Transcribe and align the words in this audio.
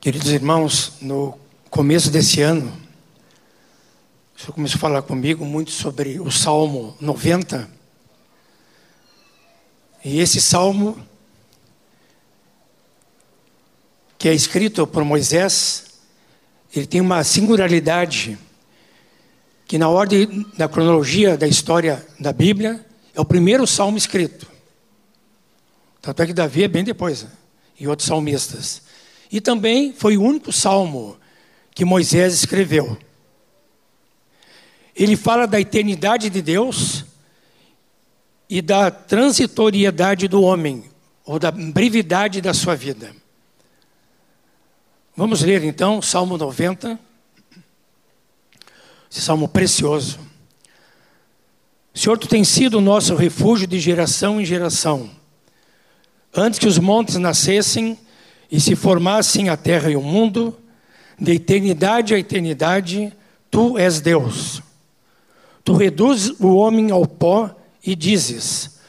Queridos 0.00 0.30
irmãos, 0.30 0.94
no 1.02 1.38
começo 1.68 2.10
desse 2.10 2.40
ano, 2.40 2.72
o 4.34 4.40
Senhor 4.40 4.54
começou 4.54 4.78
a 4.78 4.80
falar 4.80 5.02
comigo 5.02 5.44
muito 5.44 5.70
sobre 5.72 6.18
o 6.18 6.30
Salmo 6.30 6.96
90. 6.98 7.70
E 10.02 10.18
esse 10.18 10.40
salmo, 10.40 10.98
que 14.16 14.26
é 14.26 14.32
escrito 14.32 14.86
por 14.86 15.04
Moisés, 15.04 16.00
ele 16.74 16.86
tem 16.86 17.02
uma 17.02 17.22
singularidade 17.22 18.38
que 19.66 19.76
na 19.76 19.90
ordem 19.90 20.46
da 20.56 20.66
cronologia 20.66 21.36
da 21.36 21.46
história 21.46 22.08
da 22.18 22.32
Bíblia 22.32 22.86
é 23.14 23.20
o 23.20 23.24
primeiro 23.26 23.66
salmo 23.66 23.98
escrito. 23.98 24.50
Tanto 26.00 26.22
é 26.22 26.26
que 26.26 26.32
Davi 26.32 26.64
é 26.64 26.68
bem 26.68 26.84
depois, 26.84 27.24
né? 27.24 27.30
e 27.78 27.86
outros 27.86 28.08
salmistas. 28.08 28.88
E 29.30 29.40
também 29.40 29.92
foi 29.92 30.16
o 30.16 30.22
único 30.22 30.52
salmo 30.52 31.16
que 31.74 31.84
Moisés 31.84 32.34
escreveu. 32.34 32.98
Ele 34.94 35.16
fala 35.16 35.46
da 35.46 35.60
eternidade 35.60 36.28
de 36.28 36.42
Deus 36.42 37.04
e 38.48 38.60
da 38.60 38.90
transitoriedade 38.90 40.26
do 40.26 40.42
homem, 40.42 40.84
ou 41.24 41.38
da 41.38 41.52
brevidade 41.52 42.40
da 42.40 42.52
sua 42.52 42.74
vida. 42.74 43.14
Vamos 45.16 45.42
ler 45.42 45.62
então 45.62 46.02
Salmo 46.02 46.36
90, 46.36 46.98
esse 49.10 49.20
salmo 49.20 49.48
precioso. 49.48 50.18
Senhor, 51.94 52.18
tu 52.18 52.26
tens 52.26 52.48
sido 52.48 52.78
o 52.78 52.80
nosso 52.80 53.14
refúgio 53.14 53.66
de 53.66 53.78
geração 53.78 54.40
em 54.40 54.44
geração. 54.44 55.10
Antes 56.34 56.58
que 56.58 56.66
os 56.66 56.78
montes 56.78 57.16
nascessem, 57.16 57.98
e 58.50 58.60
se 58.60 58.74
formassem 58.74 59.48
a 59.48 59.56
terra 59.56 59.90
e 59.90 59.96
o 59.96 60.02
mundo, 60.02 60.56
de 61.18 61.32
eternidade 61.32 62.14
a 62.14 62.18
eternidade, 62.18 63.12
tu 63.50 63.78
és 63.78 64.00
Deus. 64.00 64.62
Tu 65.62 65.74
reduzes 65.74 66.34
o 66.40 66.54
homem 66.56 66.90
ao 66.90 67.06
pó 67.06 67.54
e 67.84 67.94
dizes: 67.94 68.80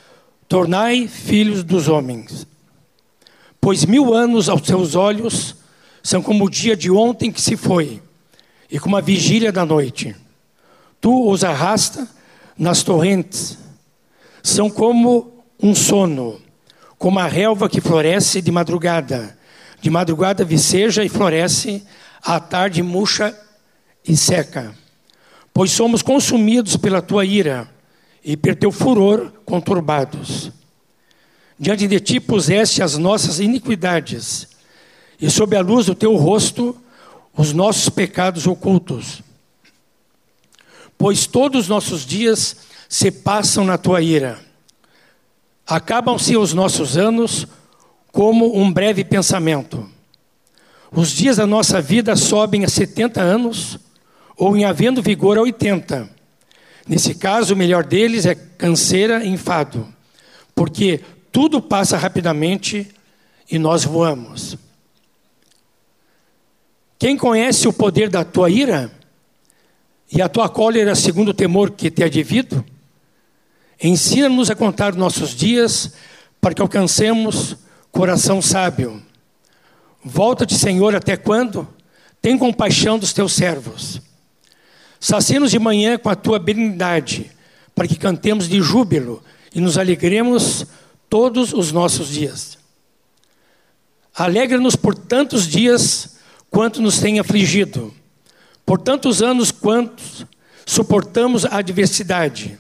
Tornai 0.47 1.07
filhos 1.07 1.63
dos 1.63 1.87
homens. 1.87 2.47
Pois 3.59 3.85
mil 3.85 4.13
anos 4.13 4.49
aos 4.49 4.61
teus 4.61 4.95
olhos 4.95 5.55
são 6.01 6.21
como 6.21 6.45
o 6.45 6.49
dia 6.49 6.75
de 6.75 6.89
ontem 6.89 7.31
que 7.31 7.41
se 7.41 7.55
foi, 7.55 8.01
e 8.71 8.79
como 8.79 8.97
a 8.97 9.01
vigília 9.01 9.51
da 9.51 9.65
noite. 9.65 10.15
Tu 10.99 11.29
os 11.29 11.43
arrasta 11.43 12.07
nas 12.57 12.81
torrentes, 12.81 13.57
são 14.41 14.69
como 14.69 15.43
um 15.61 15.75
sono, 15.75 16.39
como 16.97 17.19
a 17.19 17.27
relva 17.27 17.69
que 17.69 17.81
floresce 17.81 18.41
de 18.41 18.51
madrugada 18.51 19.37
de 19.81 19.89
madrugada 19.89 20.45
viceja 20.45 21.03
e 21.03 21.09
floresce, 21.09 21.83
à 22.21 22.39
tarde 22.39 22.83
murcha 22.83 23.35
e 24.07 24.15
seca. 24.15 24.73
Pois 25.53 25.71
somos 25.71 26.01
consumidos 26.01 26.77
pela 26.77 27.01
tua 27.01 27.25
ira 27.25 27.67
e 28.23 28.37
por 28.37 28.55
teu 28.55 28.71
furor 28.71 29.33
conturbados. 29.43 30.51
Diante 31.59 31.87
de 31.87 31.99
ti 31.99 32.19
puseste 32.19 32.81
as 32.81 32.97
nossas 32.97 33.39
iniquidades, 33.39 34.47
e 35.19 35.29
sob 35.29 35.55
a 35.55 35.61
luz 35.61 35.87
do 35.87 35.95
teu 35.95 36.15
rosto 36.15 36.75
os 37.35 37.53
nossos 37.53 37.89
pecados 37.89 38.47
ocultos. 38.47 39.21
Pois 40.97 41.25
todos 41.25 41.61
os 41.61 41.67
nossos 41.67 42.05
dias 42.05 42.57
se 42.87 43.11
passam 43.11 43.63
na 43.63 43.77
tua 43.77 44.01
ira. 44.01 44.39
Acabam-se 45.65 46.35
os 46.35 46.53
nossos 46.53 46.97
anos 46.97 47.47
como 48.11 48.57
um 48.57 48.71
breve 48.71 49.03
pensamento. 49.03 49.89
Os 50.91 51.11
dias 51.11 51.37
da 51.37 51.47
nossa 51.47 51.81
vida 51.81 52.15
sobem 52.15 52.65
a 52.65 52.67
70 52.67 53.21
anos, 53.21 53.79
ou 54.35 54.57
em 54.57 54.65
havendo 54.65 55.01
vigor 55.01 55.37
a 55.37 55.41
80. 55.41 56.09
Nesse 56.87 57.15
caso, 57.15 57.53
o 57.53 57.57
melhor 57.57 57.85
deles 57.85 58.25
é 58.25 58.35
canseira 58.35 59.23
e 59.23 59.29
enfado, 59.29 59.87
porque 60.53 60.99
tudo 61.31 61.61
passa 61.61 61.97
rapidamente 61.97 62.87
e 63.49 63.57
nós 63.57 63.85
voamos. 63.85 64.57
Quem 66.99 67.17
conhece 67.17 67.67
o 67.67 67.73
poder 67.73 68.09
da 68.09 68.23
tua 68.23 68.49
ira 68.49 68.91
e 70.11 70.21
a 70.21 70.27
tua 70.27 70.49
cólera 70.49 70.93
segundo 70.93 71.29
o 71.29 71.33
temor 71.33 71.71
que 71.71 71.89
te 71.89 72.03
é 72.03 72.09
devido? 72.09 72.63
Ensina-nos 73.81 74.51
a 74.51 74.55
contar 74.55 74.93
nossos 74.93 75.33
dias 75.35 75.93
para 76.39 76.53
que 76.53 76.61
alcancemos 76.61 77.57
coração 77.91 78.41
sábio. 78.41 79.01
Volta-te, 80.03 80.55
Senhor, 80.55 80.95
até 80.95 81.17
quando? 81.17 81.67
Tem 82.21 82.37
compaixão 82.37 82.97
dos 82.97 83.13
teus 83.13 83.33
servos. 83.33 84.01
Sacia-nos 84.99 85.51
de 85.51 85.59
manhã 85.59 85.97
com 85.97 86.09
a 86.09 86.15
tua 86.15 86.39
benignidade, 86.39 87.31
para 87.75 87.87
que 87.87 87.95
cantemos 87.95 88.47
de 88.47 88.61
júbilo 88.61 89.23
e 89.53 89.59
nos 89.59 89.77
alegremos 89.77 90.65
todos 91.09 91.53
os 91.53 91.71
nossos 91.71 92.09
dias. 92.09 92.57
Alegra-nos 94.15 94.75
por 94.75 94.95
tantos 94.95 95.47
dias 95.47 96.17
quanto 96.49 96.81
nos 96.81 96.99
tem 96.99 97.19
afligido, 97.19 97.93
por 98.65 98.79
tantos 98.79 99.21
anos 99.21 99.51
quantos 99.51 100.25
suportamos 100.65 101.45
a 101.45 101.57
adversidade. 101.57 102.57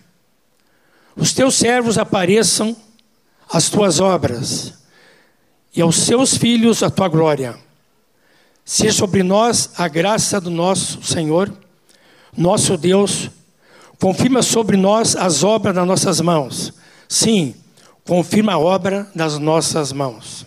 Os 1.15 1.33
teus 1.33 1.55
servos 1.55 1.97
apareçam 1.97 2.75
as 3.49 3.69
tuas 3.69 3.99
obras 3.99 4.80
e 5.75 5.81
aos 5.81 5.95
seus 5.95 6.35
filhos 6.37 6.83
a 6.83 6.89
tua 6.89 7.07
glória. 7.07 7.57
Seja 8.65 8.93
sobre 8.93 9.23
nós 9.23 9.71
a 9.77 9.87
graça 9.87 10.39
do 10.39 10.49
nosso 10.49 11.03
Senhor, 11.03 11.51
nosso 12.35 12.77
Deus, 12.77 13.29
confirma 13.99 14.41
sobre 14.41 14.77
nós 14.77 15.15
as 15.15 15.43
obras 15.43 15.75
das 15.75 15.87
nossas 15.87 16.21
mãos. 16.21 16.73
Sim, 17.07 17.55
confirma 18.05 18.53
a 18.53 18.59
obra 18.59 19.09
das 19.13 19.37
nossas 19.37 19.91
mãos. 19.91 20.45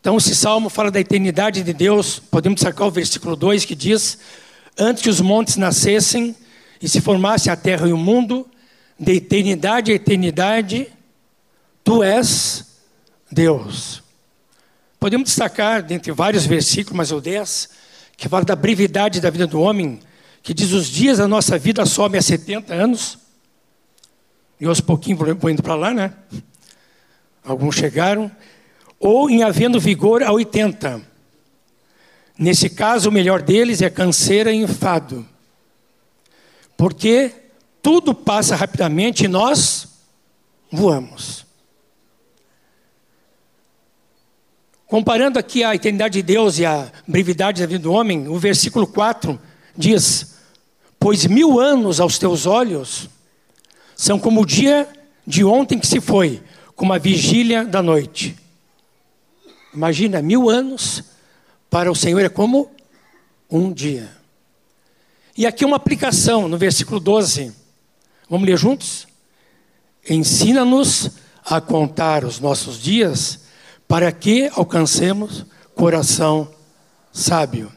Então, 0.00 0.16
esse 0.16 0.34
salmo 0.34 0.68
fala 0.68 0.90
da 0.90 1.00
eternidade 1.00 1.62
de 1.62 1.72
Deus. 1.72 2.18
Podemos 2.18 2.60
sacar 2.60 2.86
o 2.86 2.90
versículo 2.90 3.36
2 3.36 3.64
que 3.64 3.74
diz: 3.74 4.18
Antes 4.78 5.02
que 5.02 5.10
os 5.10 5.20
montes 5.20 5.56
nascessem 5.56 6.34
e 6.80 6.88
se 6.88 7.00
formasse 7.00 7.50
a 7.50 7.56
terra 7.56 7.88
e 7.88 7.92
o 7.92 7.96
mundo, 7.96 8.48
de 8.98 9.12
eternidade 9.12 9.92
a 9.92 9.94
eternidade, 9.94 10.88
Tu 11.88 12.02
és 12.02 12.66
Deus. 13.32 14.02
Podemos 15.00 15.26
destacar, 15.26 15.82
dentre 15.82 16.12
vários 16.12 16.44
versículos, 16.44 16.94
mas 16.94 17.12
o 17.12 17.18
10, 17.18 17.70
que 18.14 18.28
fala 18.28 18.44
da 18.44 18.54
brevidade 18.54 19.22
da 19.22 19.30
vida 19.30 19.46
do 19.46 19.62
homem, 19.62 19.98
que 20.42 20.52
diz 20.52 20.72
os 20.72 20.86
dias 20.86 21.16
da 21.16 21.26
nossa 21.26 21.58
vida 21.58 21.86
sobem 21.86 22.18
a 22.18 22.22
70 22.22 22.74
anos. 22.74 23.16
E 24.60 24.66
aos 24.66 24.82
pouquinhos 24.82 25.18
vou 25.38 25.48
indo 25.48 25.62
para 25.62 25.76
lá, 25.76 25.94
né? 25.94 26.12
Alguns 27.42 27.76
chegaram. 27.76 28.30
Ou 29.00 29.30
em 29.30 29.42
havendo 29.42 29.80
vigor 29.80 30.22
a 30.22 30.30
80. 30.30 31.00
Nesse 32.38 32.68
caso, 32.68 33.08
o 33.08 33.12
melhor 33.12 33.40
deles 33.40 33.80
é 33.80 33.88
canseira 33.88 34.52
e 34.52 34.56
enfado. 34.56 35.26
Porque 36.76 37.32
tudo 37.80 38.14
passa 38.14 38.54
rapidamente 38.54 39.24
e 39.24 39.28
nós 39.28 39.88
voamos. 40.70 41.47
Comparando 44.88 45.38
aqui 45.38 45.62
a 45.62 45.74
eternidade 45.74 46.14
de 46.14 46.22
Deus 46.22 46.58
e 46.58 46.64
a 46.64 46.90
brevidade 47.06 47.60
da 47.60 47.66
vida 47.66 47.82
do 47.82 47.92
homem, 47.92 48.26
o 48.26 48.38
versículo 48.38 48.86
4 48.86 49.38
diz: 49.76 50.36
Pois 50.98 51.26
mil 51.26 51.60
anos 51.60 52.00
aos 52.00 52.18
teus 52.18 52.46
olhos 52.46 53.06
são 53.94 54.18
como 54.18 54.40
o 54.40 54.46
dia 54.46 54.88
de 55.26 55.44
ontem 55.44 55.78
que 55.78 55.86
se 55.86 56.00
foi, 56.00 56.42
como 56.74 56.94
a 56.94 56.98
vigília 56.98 57.66
da 57.66 57.82
noite. 57.82 58.34
Imagina, 59.74 60.22
mil 60.22 60.48
anos 60.48 61.04
para 61.68 61.92
o 61.92 61.94
Senhor 61.94 62.20
é 62.22 62.30
como 62.30 62.70
um 63.50 63.70
dia. 63.70 64.10
E 65.36 65.46
aqui 65.46 65.66
uma 65.66 65.76
aplicação 65.76 66.48
no 66.48 66.56
versículo 66.56 66.98
12. 66.98 67.52
Vamos 68.30 68.48
ler 68.48 68.56
juntos? 68.56 69.06
Ensina-nos 70.08 71.10
a 71.44 71.60
contar 71.60 72.24
os 72.24 72.40
nossos 72.40 72.80
dias 72.80 73.47
para 73.88 74.12
que 74.12 74.48
alcancemos 74.54 75.46
coração 75.74 76.54
sábio. 77.10 77.72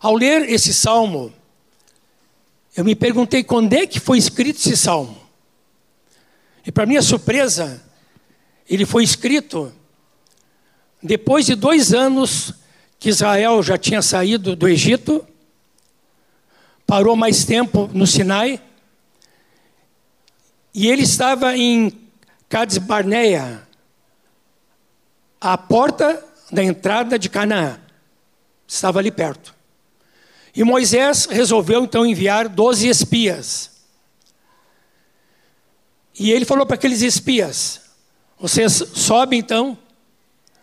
Ao 0.00 0.16
ler 0.16 0.48
esse 0.48 0.72
salmo, 0.72 1.32
eu 2.74 2.84
me 2.84 2.96
perguntei 2.96 3.44
quando 3.44 3.74
é 3.74 3.86
que 3.86 4.00
foi 4.00 4.16
escrito 4.16 4.56
esse 4.56 4.76
salmo. 4.76 5.16
E 6.66 6.72
para 6.72 6.86
minha 6.86 7.02
surpresa, 7.02 7.82
ele 8.68 8.86
foi 8.86 9.04
escrito 9.04 9.72
depois 11.02 11.46
de 11.46 11.54
dois 11.54 11.92
anos 11.92 12.54
que 12.98 13.08
Israel 13.08 13.62
já 13.62 13.76
tinha 13.76 14.00
saído 14.00 14.54
do 14.54 14.68
Egito, 14.68 15.26
parou 16.86 17.16
mais 17.16 17.44
tempo 17.44 17.90
no 17.92 18.06
Sinai, 18.06 18.62
e 20.72 20.86
ele 20.86 21.02
estava 21.02 21.56
em 21.56 21.92
Cades 22.48 22.78
Barneia, 22.78 23.66
a 25.42 25.58
porta 25.58 26.24
da 26.52 26.62
entrada 26.62 27.18
de 27.18 27.28
Canaã. 27.28 27.80
Estava 28.66 29.00
ali 29.00 29.10
perto. 29.10 29.52
E 30.54 30.62
Moisés 30.62 31.26
resolveu 31.26 31.82
então 31.82 32.06
enviar 32.06 32.48
doze 32.48 32.86
espias. 32.86 33.70
E 36.18 36.30
ele 36.30 36.44
falou 36.44 36.64
para 36.64 36.76
aqueles 36.76 37.02
espias: 37.02 37.80
vocês 38.38 38.72
sobem 38.94 39.40
então 39.40 39.76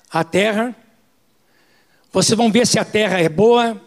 à 0.09 0.23
terra, 0.23 0.73
vocês 2.11 2.37
vão 2.37 2.51
ver 2.51 2.65
se 2.65 2.79
a 2.79 2.85
terra 2.85 3.19
é 3.19 3.27
boa, 3.27 3.81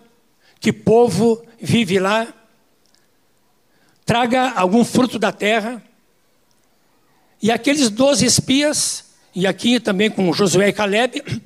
que 0.61 0.73
povo 0.73 1.43
vive 1.59 1.99
lá, 1.99 2.33
traga 4.05 4.50
algum 4.50 4.85
fruto 4.85 5.19
da 5.19 5.33
terra. 5.33 5.83
E 7.41 7.50
aqueles 7.50 7.89
doze 7.89 8.27
espias, 8.27 9.12
e 9.34 9.46
aqui 9.46 9.81
também 9.81 10.11
com 10.11 10.32
Josué 10.32 10.69
e 10.69 10.73
Caleb, 10.73 11.43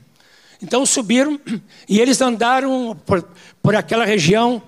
então 0.60 0.84
subiram 0.84 1.40
e 1.88 2.00
eles 2.00 2.20
andaram 2.20 2.98
por, 3.06 3.28
por 3.62 3.76
aquela 3.76 4.04
região 4.04 4.62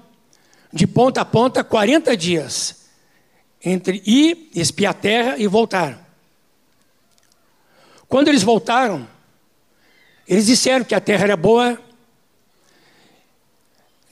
de 0.73 0.87
ponta 0.87 1.23
a 1.23 1.25
ponta 1.25 1.65
40 1.65 2.17
dias, 2.17 2.89
entre 3.65 4.03
ir, 4.07 4.51
espiar 4.55 4.91
a 4.91 4.95
terra 4.95 5.39
e 5.39 5.47
voltar. 5.47 6.07
Quando 8.07 8.29
eles 8.29 8.43
voltaram, 8.43 9.07
eles 10.27 10.47
disseram 10.47 10.85
que 10.85 10.95
a 10.95 11.01
terra 11.01 11.25
era 11.25 11.37
boa, 11.37 11.81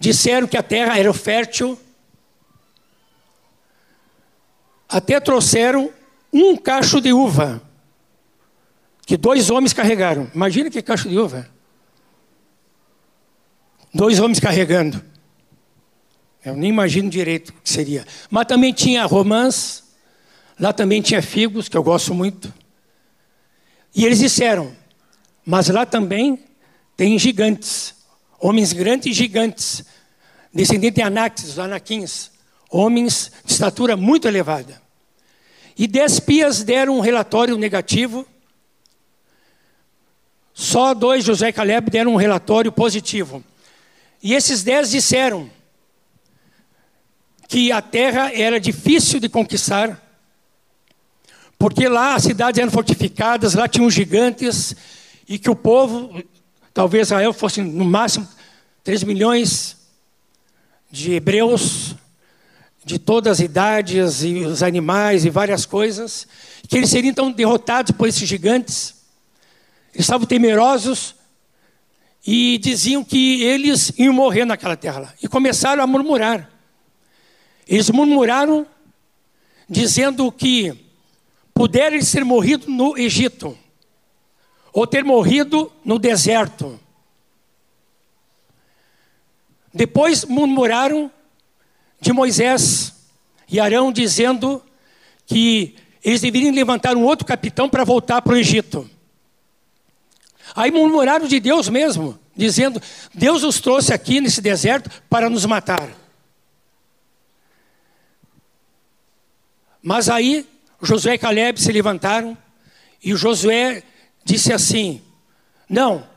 disseram 0.00 0.46
que 0.46 0.56
a 0.56 0.62
terra 0.62 0.98
era 0.98 1.12
fértil, 1.12 1.78
até 4.88 5.20
trouxeram 5.20 5.92
um 6.32 6.56
cacho 6.56 7.00
de 7.00 7.12
uva 7.12 7.65
que 9.06 9.16
dois 9.16 9.48
homens 9.50 9.72
carregaram. 9.72 10.28
Imagina 10.34 10.68
que 10.68 10.82
cacho 10.82 11.08
de 11.08 11.16
uva. 11.16 11.48
Dois 13.94 14.18
homens 14.18 14.40
carregando. 14.40 15.02
Eu 16.44 16.56
nem 16.56 16.70
imagino 16.70 17.08
direito 17.08 17.50
o 17.50 17.52
que 17.62 17.70
seria. 17.70 18.04
Mas 18.28 18.46
também 18.46 18.72
tinha 18.72 19.06
romãs, 19.06 19.84
lá 20.58 20.72
também 20.72 21.00
tinha 21.00 21.22
figos, 21.22 21.68
que 21.68 21.76
eu 21.76 21.84
gosto 21.84 22.12
muito. 22.12 22.52
E 23.94 24.04
eles 24.04 24.18
disseram: 24.18 24.76
Mas 25.44 25.68
lá 25.68 25.86
também 25.86 26.44
tem 26.96 27.16
gigantes, 27.16 27.94
homens 28.40 28.72
grandes 28.72 29.06
e 29.06 29.12
gigantes, 29.12 29.84
descendentes 30.52 31.02
de 31.02 31.42
dos 31.46 31.58
Anaquins, 31.60 32.32
homens 32.68 33.30
de 33.44 33.52
estatura 33.52 33.96
muito 33.96 34.26
elevada. 34.26 34.82
E 35.78 35.86
dez 35.86 36.18
pias 36.18 36.64
deram 36.64 36.98
um 36.98 37.00
relatório 37.00 37.56
negativo, 37.56 38.26
só 40.58 40.94
dois, 40.94 41.22
José 41.22 41.50
e 41.50 41.52
Caleb, 41.52 41.90
deram 41.90 42.14
um 42.14 42.16
relatório 42.16 42.72
positivo. 42.72 43.44
E 44.22 44.32
esses 44.32 44.62
dez 44.62 44.90
disseram 44.90 45.50
que 47.46 47.70
a 47.70 47.82
terra 47.82 48.32
era 48.32 48.58
difícil 48.58 49.20
de 49.20 49.28
conquistar, 49.28 50.02
porque 51.58 51.86
lá 51.90 52.14
as 52.14 52.22
cidades 52.22 52.58
eram 52.58 52.70
fortificadas, 52.70 53.52
lá 53.52 53.68
tinham 53.68 53.90
gigantes, 53.90 54.74
e 55.28 55.38
que 55.38 55.50
o 55.50 55.54
povo, 55.54 56.24
talvez 56.72 57.08
Israel 57.08 57.34
fosse 57.34 57.60
no 57.60 57.84
máximo 57.84 58.26
3 58.82 59.04
milhões 59.04 59.76
de 60.90 61.12
hebreus, 61.12 61.94
de 62.82 62.98
todas 62.98 63.32
as 63.32 63.40
idades, 63.40 64.22
e 64.22 64.38
os 64.38 64.62
animais 64.62 65.26
e 65.26 65.28
várias 65.28 65.66
coisas, 65.66 66.26
que 66.66 66.78
eles 66.78 66.88
seriam 66.88 67.10
então 67.10 67.30
derrotados 67.30 67.90
por 67.94 68.08
esses 68.08 68.26
gigantes. 68.26 68.95
Estavam 69.98 70.26
temerosos 70.26 71.14
e 72.26 72.58
diziam 72.58 73.04
que 73.04 73.42
eles 73.42 73.92
iam 73.96 74.12
morrer 74.12 74.44
naquela 74.44 74.76
terra 74.76 75.00
lá. 75.00 75.14
E 75.22 75.28
começaram 75.28 75.82
a 75.82 75.86
murmurar. 75.86 76.50
Eles 77.66 77.88
murmuraram, 77.90 78.66
dizendo 79.68 80.30
que 80.30 80.76
puderam 81.54 81.98
ter 81.98 82.24
morrido 82.24 82.70
no 82.70 82.98
Egito, 82.98 83.56
ou 84.72 84.86
ter 84.86 85.02
morrido 85.04 85.72
no 85.84 85.98
deserto. 85.98 86.78
Depois 89.72 90.24
murmuraram 90.24 91.10
de 92.00 92.12
Moisés 92.12 92.94
e 93.48 93.58
Arão, 93.58 93.90
dizendo 93.90 94.62
que 95.26 95.76
eles 96.04 96.20
deveriam 96.20 96.52
levantar 96.52 96.96
um 96.96 97.04
outro 97.04 97.26
capitão 97.26 97.68
para 97.68 97.84
voltar 97.84 98.20
para 98.20 98.34
o 98.34 98.36
Egito. 98.36 98.88
Aí 100.56 100.70
murmuraram 100.70 101.28
de 101.28 101.38
Deus 101.38 101.68
mesmo, 101.68 102.18
dizendo: 102.34 102.80
Deus 103.12 103.44
os 103.44 103.60
trouxe 103.60 103.92
aqui 103.92 104.22
nesse 104.22 104.40
deserto 104.40 104.90
para 105.10 105.28
nos 105.28 105.44
matar. 105.44 105.90
Mas 109.82 110.08
aí 110.08 110.48
Josué 110.82 111.14
e 111.14 111.18
Caleb 111.18 111.60
se 111.60 111.70
levantaram 111.70 112.36
e 113.04 113.14
Josué 113.14 113.82
disse 114.24 114.50
assim: 114.50 115.02
Não, 115.68 116.08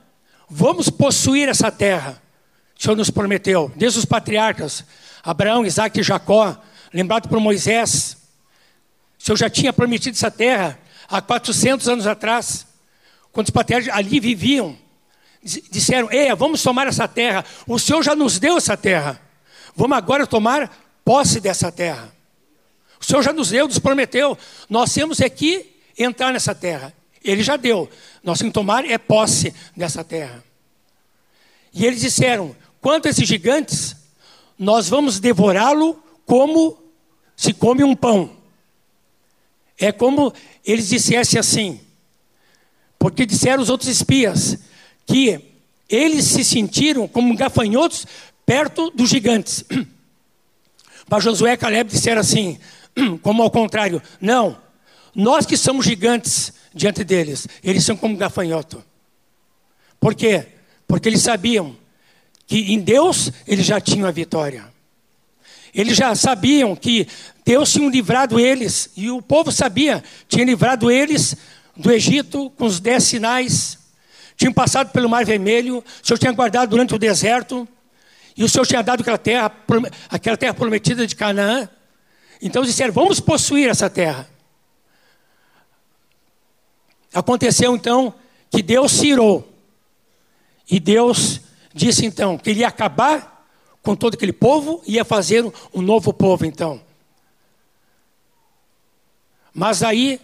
vamos 0.50 0.90
possuir 0.90 1.50
essa 1.50 1.70
terra. 1.70 2.22
O 2.78 2.82
Senhor 2.82 2.96
nos 2.96 3.10
prometeu, 3.10 3.70
desde 3.76 4.00
os 4.00 4.06
patriarcas, 4.06 4.86
Abraão, 5.22 5.66
Isaac 5.66 6.00
e 6.00 6.04
Jacó, 6.04 6.58
lembrado 6.94 7.28
por 7.28 7.42
Moisés. 7.42 8.18
O 9.20 9.24
Senhor 9.24 9.36
já 9.36 9.50
tinha 9.50 9.74
prometido 9.74 10.16
essa 10.16 10.32
terra 10.32 10.80
há 11.10 11.22
400 11.22 11.90
anos 11.90 12.08
atrás, 12.08 12.66
quando 13.32 13.48
os 13.48 13.52
patriarcas 13.52 13.94
ali 13.94 14.20
viviam. 14.20 14.78
Disseram: 15.42 16.12
Ei, 16.12 16.34
vamos 16.36 16.62
tomar 16.62 16.88
essa 16.88 17.08
terra. 17.08 17.46
O 17.66 17.80
Senhor 17.80 18.04
já 18.04 18.16
nos 18.16 18.40
deu 18.40 18.58
essa 18.58 18.76
terra. 18.76 19.22
Vamos 19.76 19.98
agora 19.98 20.28
tomar 20.28 20.70
posse 21.06 21.40
dessa 21.40 21.72
terra. 21.72 22.14
O 23.00 23.06
Senhor 23.06 23.24
já 23.24 23.32
nos 23.32 23.50
deu, 23.50 23.68
nos 23.68 23.80
prometeu. 23.80 24.38
Nós 24.70 24.94
temos 24.94 25.22
aqui 25.22 25.76
entrar 25.98 26.34
nessa 26.34 26.54
terra. 26.54 26.94
Ele 27.24 27.42
já 27.42 27.56
deu. 27.56 27.90
Nós 28.24 28.40
temos 28.40 28.52
que 28.52 28.60
tomar 28.60 28.86
é 28.86 28.98
posse 28.98 29.54
dessa 29.76 30.04
terra. 30.04 30.44
E 31.74 31.86
eles 31.86 32.02
disseram: 32.02 32.56
quanto 32.82 33.08
a 33.08 33.12
esses 33.12 33.28
gigantes, 33.28 33.96
nós 34.58 34.90
vamos 34.90 35.20
devorá-lo 35.20 36.02
como 36.26 36.78
se 37.36 37.54
come 37.54 37.84
um 37.84 37.96
pão. 37.96 38.38
É 39.78 39.94
como 39.94 40.34
eles 40.66 40.90
dissessem 40.90 41.40
assim, 41.40 41.80
porque 43.00 43.26
disseram 43.26 43.64
os 43.64 43.70
outros 43.70 43.90
espias 43.90 44.60
que 45.06 45.40
eles 45.90 46.26
se 46.26 46.44
sentiram 46.44 47.08
como 47.08 47.36
gafanhotos 47.36 48.06
perto 48.46 48.92
dos 48.92 49.10
gigantes. 49.10 49.64
Mas 51.10 51.24
Josué 51.24 51.54
e 51.54 51.58
Caleb 51.58 51.90
disseram 51.90 52.22
assim: 52.22 52.60
como 53.24 53.42
ao 53.42 53.50
contrário. 53.50 54.02
Não, 54.20 54.58
nós 55.16 55.46
que 55.46 55.58
somos 55.58 55.86
gigantes 55.86 56.54
diante 56.74 57.04
deles, 57.04 57.48
eles 57.64 57.84
são 57.84 57.96
como 57.98 58.18
gafanhoto. 58.18 58.84
Por 60.00 60.14
quê? 60.14 60.46
Porque 60.88 61.10
eles 61.10 61.22
sabiam 61.22 61.76
que 62.46 62.74
em 62.74 62.80
Deus 62.80 63.32
eles 63.48 63.66
já 63.66 63.80
tinham 63.80 64.08
a 64.08 64.12
vitória. 64.12 64.68
Eles 65.74 65.96
já 65.96 66.16
sabiam 66.16 66.76
que 66.76 67.08
Deus 67.46 67.72
tinha 67.72 67.90
livrado 67.90 68.40
eles, 68.40 68.90
e 68.96 69.10
o 69.10 69.22
povo 69.22 69.52
sabia, 69.52 70.04
tinha 70.28 70.46
livrado 70.46 70.90
eles 70.90 71.36
do 71.80 71.90
Egito 71.92 72.50
com 72.52 72.66
os 72.66 72.82
dez 72.82 73.06
sinais, 73.06 73.80
tinham 74.36 74.52
passado 74.52 74.92
pelo 74.92 75.10
Mar 75.10 75.26
Vermelho, 75.26 75.78
o 75.78 76.06
Senhor 76.06 76.20
tinha 76.20 76.32
guardado 76.34 76.70
durante 76.70 76.94
o 76.94 77.00
deserto, 77.00 77.68
e 78.36 78.44
o 78.44 78.50
Senhor 78.50 78.68
tinha 78.68 78.84
dado 78.84 79.00
aquela 79.00 79.18
terra, 79.18 79.52
aquela 80.10 80.36
terra 80.38 80.54
prometida 80.54 81.08
de 81.08 81.16
Canaã. 81.16 81.70
Então 82.42 82.64
disseram: 82.64 82.94
vamos 82.94 83.20
possuir 83.22 83.70
essa 83.70 83.90
terra. 83.90 84.30
Aconteceu 87.14 87.74
então 87.76 88.14
que 88.52 88.62
Deus 88.62 88.92
se 88.92 89.08
irou. 89.08 89.52
E 90.70 90.80
Deus 90.80 91.42
disse 91.74 92.06
então 92.06 92.38
que 92.38 92.50
ele 92.50 92.60
ia 92.60 92.68
acabar 92.68 93.48
com 93.82 93.96
todo 93.96 94.14
aquele 94.14 94.34
povo 94.34 94.84
e 94.86 94.96
ia 94.96 95.06
fazer 95.06 95.46
um 95.74 95.82
novo 95.82 96.14
povo 96.14 96.46
então. 96.46 96.82
Mas 99.54 99.82
aí 99.82 100.22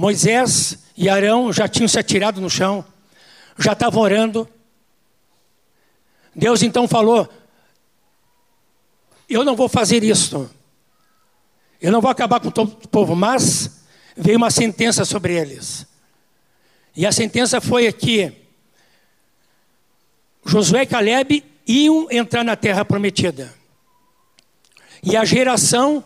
Moisés 0.00 0.78
e 0.96 1.10
Arão 1.10 1.52
já 1.52 1.68
tinham 1.68 1.86
se 1.86 1.98
atirado 1.98 2.40
no 2.40 2.48
chão, 2.48 2.82
já 3.58 3.74
estavam 3.74 4.00
orando. 4.00 4.48
Deus 6.34 6.62
então 6.62 6.88
falou: 6.88 7.28
Eu 9.28 9.44
não 9.44 9.54
vou 9.54 9.68
fazer 9.68 10.02
isso. 10.02 10.50
Eu 11.82 11.92
não 11.92 12.00
vou 12.00 12.10
acabar 12.10 12.40
com 12.40 12.50
todo 12.50 12.78
o 12.82 12.88
povo, 12.88 13.14
mas 13.14 13.82
veio 14.16 14.38
uma 14.38 14.50
sentença 14.50 15.04
sobre 15.04 15.34
eles. 15.34 15.86
E 16.96 17.04
a 17.04 17.12
sentença 17.12 17.60
foi 17.60 17.92
que 17.92 18.32
Josué 20.46 20.84
e 20.84 20.86
Caleb 20.86 21.44
iam 21.66 22.10
entrar 22.10 22.42
na 22.42 22.56
terra 22.56 22.86
prometida. 22.86 23.54
E 25.02 25.14
a 25.14 25.26
geração 25.26 26.02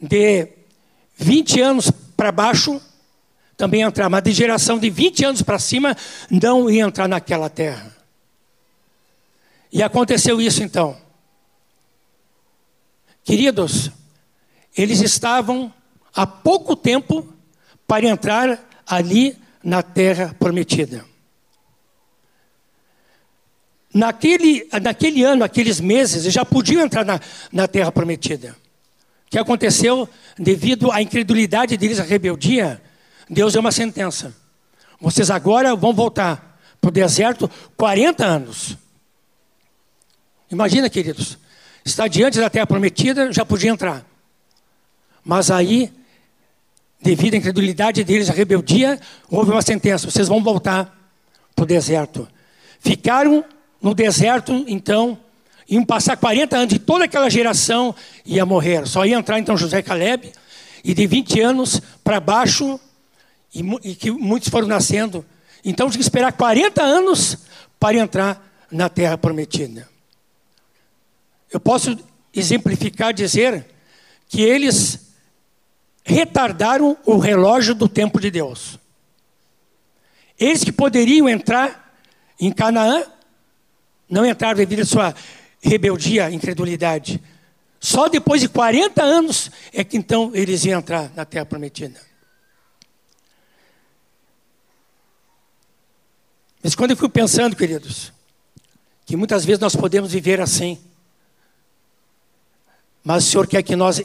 de 0.00 0.48
20 1.16 1.60
anos 1.60 1.92
para 2.16 2.32
baixo 2.32 2.82
também 3.64 3.80
entrar, 3.80 4.10
mas 4.10 4.22
de 4.22 4.30
geração 4.30 4.78
de 4.78 4.90
20 4.90 5.24
anos 5.24 5.42
para 5.42 5.58
cima 5.58 5.96
não 6.30 6.68
ia 6.68 6.84
entrar 6.84 7.08
naquela 7.08 7.48
terra. 7.48 7.96
E 9.72 9.82
aconteceu 9.82 10.38
isso 10.38 10.62
então. 10.62 10.94
Queridos, 13.24 13.90
eles 14.76 15.00
estavam 15.00 15.72
há 16.14 16.26
pouco 16.26 16.76
tempo 16.76 17.26
para 17.86 18.06
entrar 18.06 18.68
ali 18.86 19.34
na 19.62 19.82
terra 19.82 20.36
prometida. 20.38 21.02
Naquele, 23.94 24.68
naquele 24.82 25.24
ano, 25.24 25.42
aqueles 25.42 25.80
meses, 25.80 26.30
já 26.30 26.44
podiam 26.44 26.82
entrar 26.82 27.04
na, 27.04 27.18
na 27.50 27.66
terra 27.66 27.90
prometida. 27.90 28.54
O 29.26 29.30
que 29.30 29.38
aconteceu 29.38 30.06
devido 30.38 30.92
à 30.92 31.00
incredulidade 31.00 31.78
deles, 31.78 31.98
à 31.98 32.02
rebeldia, 32.02 32.82
Deus 33.28 33.52
deu 33.52 33.60
uma 33.60 33.72
sentença. 33.72 34.34
Vocês 35.00 35.30
agora 35.30 35.74
vão 35.74 35.92
voltar 35.92 36.60
para 36.80 36.88
o 36.88 36.92
deserto 36.92 37.50
40 37.76 38.24
anos. 38.24 38.76
Imagina, 40.50 40.88
queridos, 40.88 41.38
está 41.84 42.06
diante 42.06 42.38
da 42.38 42.50
terra 42.50 42.66
prometida, 42.66 43.32
já 43.32 43.44
podia 43.44 43.70
entrar. 43.70 44.04
Mas 45.24 45.50
aí, 45.50 45.90
devido 47.00 47.34
à 47.34 47.36
incredulidade 47.38 48.04
deles, 48.04 48.28
à 48.28 48.32
rebeldia, 48.32 49.00
houve 49.28 49.50
uma 49.50 49.62
sentença: 49.62 50.10
vocês 50.10 50.28
vão 50.28 50.42
voltar 50.42 50.94
para 51.54 51.62
o 51.62 51.66
deserto. 51.66 52.28
Ficaram 52.80 53.44
no 53.80 53.94
deserto, 53.94 54.64
então, 54.68 55.18
iam 55.68 55.84
passar 55.84 56.16
40 56.16 56.56
anos 56.56 56.74
e 56.74 56.78
toda 56.78 57.04
aquela 57.04 57.30
geração 57.30 57.94
ia 58.24 58.44
morrer. 58.44 58.86
Só 58.86 59.04
ia 59.04 59.16
entrar 59.16 59.38
então 59.38 59.56
José 59.56 59.82
Caleb, 59.82 60.32
e 60.82 60.92
de 60.92 61.06
20 61.06 61.40
anos 61.40 61.80
para 62.02 62.20
baixo, 62.20 62.78
e, 63.54 63.90
e, 63.90 63.94
que 63.94 64.10
muitos 64.10 64.48
foram 64.48 64.66
nascendo. 64.66 65.24
Então 65.64 65.88
tinha 65.88 65.98
que 65.98 66.04
esperar 66.04 66.32
40 66.32 66.82
anos 66.82 67.38
para 67.78 67.96
entrar 67.96 68.66
na 68.70 68.88
terra 68.88 69.16
prometida. 69.16 69.88
Eu 71.52 71.60
posso 71.60 71.96
exemplificar, 72.34 73.14
dizer 73.14 73.64
que 74.28 74.42
eles 74.42 75.12
retardaram 76.04 76.96
o 77.06 77.16
relógio 77.16 77.74
do 77.74 77.88
tempo 77.88 78.20
de 78.20 78.30
Deus. 78.30 78.78
Eles 80.38 80.64
que 80.64 80.72
poderiam 80.72 81.28
entrar 81.28 81.96
em 82.40 82.52
Canaã, 82.52 83.04
não 84.08 84.26
entraram 84.26 84.56
devido 84.56 84.80
à 84.80 84.84
sua 84.84 85.14
rebeldia, 85.62 86.30
incredulidade. 86.30 87.22
Só 87.80 88.08
depois 88.08 88.40
de 88.40 88.48
40 88.48 89.02
anos 89.02 89.50
é 89.72 89.84
que 89.84 89.96
então 89.96 90.30
eles 90.34 90.64
iam 90.64 90.80
entrar 90.80 91.10
na 91.14 91.24
terra 91.24 91.46
prometida. 91.46 92.00
Mas 96.64 96.74
quando 96.74 96.92
eu 96.92 96.96
fico 96.96 97.10
pensando, 97.10 97.54
queridos, 97.54 98.10
que 99.04 99.16
muitas 99.16 99.44
vezes 99.44 99.60
nós 99.60 99.76
podemos 99.76 100.12
viver 100.12 100.40
assim, 100.40 100.78
mas 103.04 103.26
o 103.26 103.30
Senhor 103.30 103.46
quer 103.46 103.62
que 103.62 103.76
nós 103.76 104.02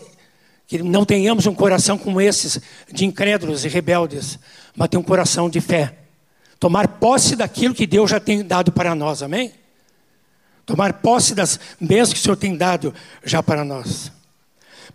que 0.67 0.83
não 0.83 1.05
tenhamos 1.05 1.47
um 1.47 1.55
coração 1.55 1.97
como 1.97 2.19
esses, 2.21 2.59
de 2.91 3.05
incrédulos 3.05 3.63
e 3.63 3.69
rebeldes, 3.69 4.37
mas 4.75 4.89
ter 4.89 4.97
um 4.97 5.03
coração 5.03 5.49
de 5.49 5.59
fé. 5.61 5.97
Tomar 6.59 6.99
posse 6.99 7.35
daquilo 7.35 7.73
que 7.73 7.87
Deus 7.87 8.11
já 8.11 8.19
tem 8.19 8.43
dado 8.43 8.71
para 8.71 8.93
nós, 8.93 9.23
amém? 9.23 9.53
Tomar 10.65 10.93
posse 11.01 11.33
das 11.33 11.59
bênçãos 11.79 12.13
que 12.13 12.19
o 12.19 12.21
Senhor 12.21 12.35
tem 12.35 12.55
dado 12.55 12.93
já 13.23 13.41
para 13.41 13.63
nós. 13.63 14.11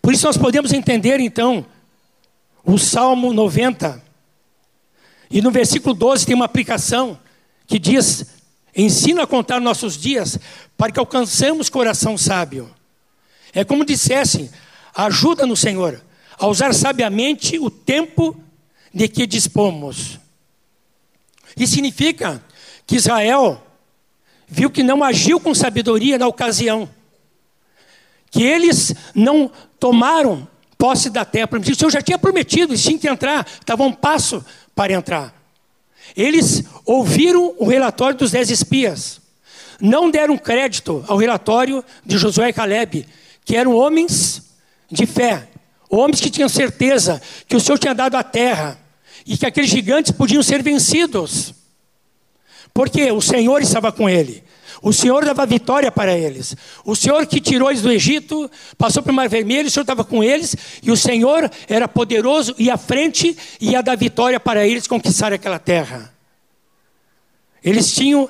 Por 0.03 0.13
isso 0.13 0.27
nós 0.27 0.37
podemos 0.37 0.73
entender 0.73 1.19
então 1.19 1.67
o 2.63 2.79
Salmo 2.79 3.33
90. 3.33 4.01
E 5.31 5.41
no 5.41 5.51
versículo 5.51 5.95
12 5.95 6.27
tem 6.27 6.37
uma 6.37 6.45
aplicação 6.45 7.19
que 7.67 7.79
diz: 7.79 8.27
Ensina 8.77 9.23
a 9.23 9.27
contar 9.27 9.61
nossos 9.61 9.97
dias 9.97 10.39
para 10.77 10.91
que 10.91 10.99
alcancemos 10.99 11.69
coração 11.69 12.19
sábio. 12.19 12.69
É 13.53 13.65
como 13.65 13.85
dissesse: 13.85 14.51
ajuda 14.95 15.47
no 15.47 15.57
Senhor 15.57 16.03
a 16.39 16.47
usar 16.47 16.75
sabiamente 16.75 17.59
o 17.59 17.71
tempo 17.71 18.37
de 18.93 19.09
que 19.09 19.27
dispomos. 19.27 20.19
Isso 21.57 21.75
significa 21.75 22.43
que 22.87 22.97
Israel 22.97 23.65
viu 24.49 24.71
que 24.71 24.83
não 24.83 25.03
agiu 25.03 25.39
com 25.39 25.55
sabedoria 25.55 26.19
na 26.19 26.27
ocasião, 26.27 26.89
que 28.31 28.43
eles 28.43 28.93
não 29.15 29.51
tomaram 29.79 30.49
posse 30.77 31.09
da 31.09 31.25
terra 31.25 31.47
prometida. 31.47 31.77
O 31.77 31.79
Senhor 31.79 31.91
já 31.91 32.03
tinha 32.03 32.19
prometido, 32.19 32.73
eles 32.73 32.83
tinham 32.83 32.99
que 32.99 33.09
entrar, 33.09 33.47
estavam 33.47 33.87
um 33.87 33.93
passo 33.93 34.45
para 34.75 34.93
entrar. 34.93 35.44
Eles 36.17 36.65
ouviram 36.85 37.55
o 37.59 37.67
relatório 37.67 38.19
dos 38.19 38.31
dez 38.31 38.51
espias, 38.51 39.21
não 39.81 40.11
deram 40.11 40.37
crédito 40.37 41.05
ao 41.09 41.17
relatório 41.17 41.85
de 42.05 42.19
Josué 42.19 42.51
e 42.51 42.53
Caleb, 42.53 43.07
que 43.45 43.57
eram 43.57 43.75
homens 43.75 44.43
de 44.91 45.07
fé, 45.07 45.49
homens 45.89 46.21
que 46.21 46.31
tinham 46.31 46.49
certeza 46.49 47.21
que 47.49 47.57
o 47.57 47.61
Senhor 47.61 47.79
tinha 47.79 47.95
dado 47.95 48.17
a 48.17 48.23
terra 48.23 48.79
e 49.27 49.37
que 49.37 49.47
aqueles 49.47 49.71
gigantes 49.71 50.13
podiam 50.13 50.43
ser 50.43 50.63
vencidos. 50.63 51.55
Porque 52.73 53.11
o 53.13 53.21
Senhor 53.21 53.63
estava 53.63 53.93
com 53.93 54.09
ele. 54.09 54.43
O 54.85 54.93
Senhor 54.93 55.25
dava 55.25 55.47
vitória 55.47 55.91
para 55.91 56.15
eles. 56.15 56.55
O 56.85 56.95
Senhor 56.95 57.27
que 57.27 57.41
tirou 57.41 57.71
eles 57.71 57.81
do 57.81 57.91
Egito, 57.91 58.51
passou 58.77 59.03
para 59.03 59.13
o 59.13 59.15
Mar 59.15 59.31
Vermelho, 59.31 59.67
o 59.67 59.71
Senhor 59.71 59.83
estava 59.83 60.05
com 60.05 60.23
eles, 60.23 60.55
e 60.83 60.91
o 60.91 60.97
Senhor 60.97 61.51
era 61.67 61.89
poderoso 61.89 62.55
e 62.59 62.71
à 62.71 62.77
frente 62.77 63.35
ia 63.59 63.83
dar 63.83 63.97
vitória 63.97 64.39
para 64.39 64.67
eles 64.67 64.87
conquistar 64.87 65.33
aquela 65.33 65.59
terra. 65.59 66.13
Eles 67.65 67.95
tinham 67.95 68.29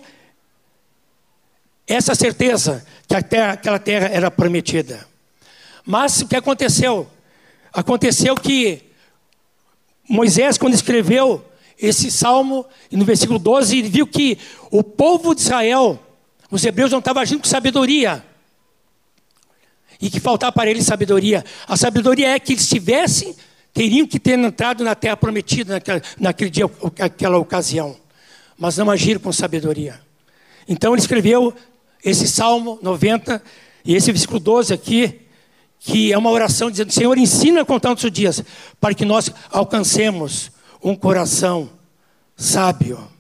essa 1.89 2.15
certeza 2.15 2.87
que 3.09 3.21
terra, 3.21 3.53
aquela 3.55 3.81
terra 3.81 4.07
era 4.07 4.31
prometida. 4.31 5.05
Mas 5.85 6.21
o 6.21 6.29
que 6.29 6.37
aconteceu? 6.37 7.11
Aconteceu 7.73 8.37
que 8.37 8.81
Moisés, 10.09 10.57
quando 10.57 10.75
escreveu 10.75 11.45
esse 11.77 12.13
salmo, 12.13 12.65
no 12.93 13.05
versículo 13.05 13.41
12, 13.41 13.77
ele 13.77 13.89
viu 13.89 14.07
que 14.07 14.39
o 14.71 14.85
povo 14.85 15.35
de 15.35 15.41
Israel, 15.41 15.99
os 16.51 16.65
hebreus 16.65 16.91
não 16.91 16.99
estavam 16.99 17.23
agindo 17.23 17.41
com 17.41 17.49
sabedoria. 17.49 18.25
E 20.01 20.11
que 20.11 20.21
faltava 20.21 20.53
para 20.53 20.71
eles 20.71 20.85
sabedoria. 20.85 21.45
A 21.67 21.77
sabedoria 21.77 22.31
é 22.31 22.39
que 22.39 22.53
eles 22.53 22.69
tivessem, 22.69 23.35
teriam 23.73 24.07
que 24.07 24.19
ter 24.19 24.39
entrado 24.39 24.85
na 24.85 24.95
terra 24.95 25.17
prometida 25.17 25.75
naquele, 25.75 26.03
naquele 26.19 26.51
dia, 26.51 26.71
naquela 26.99 27.39
ocasião. 27.39 27.97
Mas 28.59 28.77
não 28.77 28.91
agiram 28.91 29.21
com 29.21 29.33
sabedoria. 29.33 30.01
Então 30.69 30.93
ele 30.93 31.01
escreveu 31.01 31.55
esse 32.05 32.29
Salmo 32.29 32.79
90 32.83 33.43
e 33.85 33.95
esse 33.95 34.11
versículo 34.11 34.41
12 34.41 34.73
aqui, 34.73 35.21
que 35.79 36.13
é 36.13 36.19
uma 36.19 36.31
oração 36.31 36.71
dizendo: 36.71 36.93
Senhor, 36.93 37.17
ensina 37.19 37.63
a 37.63 37.65
contar 37.65 37.95
dias, 37.95 38.43
para 38.81 38.95
que 38.95 39.05
nós 39.05 39.31
alcancemos 39.51 40.51
um 40.83 40.95
coração 40.95 41.71
sábio. 42.37 43.14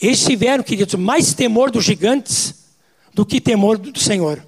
Eles 0.00 0.24
tiveram, 0.24 0.64
queridos, 0.64 0.94
mais 0.94 1.34
temor 1.34 1.70
dos 1.70 1.84
gigantes 1.84 2.54
do 3.12 3.26
que 3.26 3.40
temor 3.40 3.76
do 3.76 3.98
Senhor. 3.98 4.46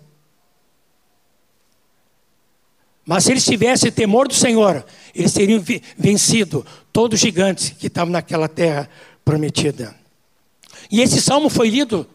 Mas 3.05 3.25
se 3.25 3.33
eles 3.33 3.45
tivessem 3.45 3.91
temor 3.91 4.29
do 4.29 4.35
Senhor, 4.35 4.85
eles 5.15 5.33
teriam 5.33 5.63
vencido 5.99 6.65
todos 6.93 7.17
os 7.17 7.21
gigantes 7.21 7.71
que 7.71 7.89
estavam 7.89 8.13
naquela 8.13 8.49
terra 8.49 8.89
prometida. 9.25 9.95
E 10.91 11.01
esse 11.01 11.21
salmo 11.21 11.49
foi 11.49 11.69
lido 11.69 12.09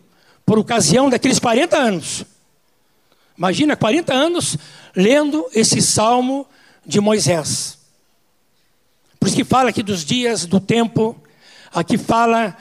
por 0.46 0.58
ocasião 0.58 1.10
daqueles 1.10 1.40
40 1.40 1.78
anos. 1.78 2.26
Imagina, 3.38 3.76
40 3.76 4.14
anos 4.14 4.58
lendo 4.96 5.48
esse 5.54 5.82
salmo 5.82 6.48
de 6.86 7.00
Moisés. 7.00 7.78
Por 9.20 9.28
isso 9.28 9.36
que 9.36 9.44
fala 9.44 9.70
aqui 9.70 9.84
dos 9.84 10.06
dias, 10.06 10.46
do 10.46 10.60
tempo, 10.60 11.16
aqui 11.72 11.98
fala 11.98 12.58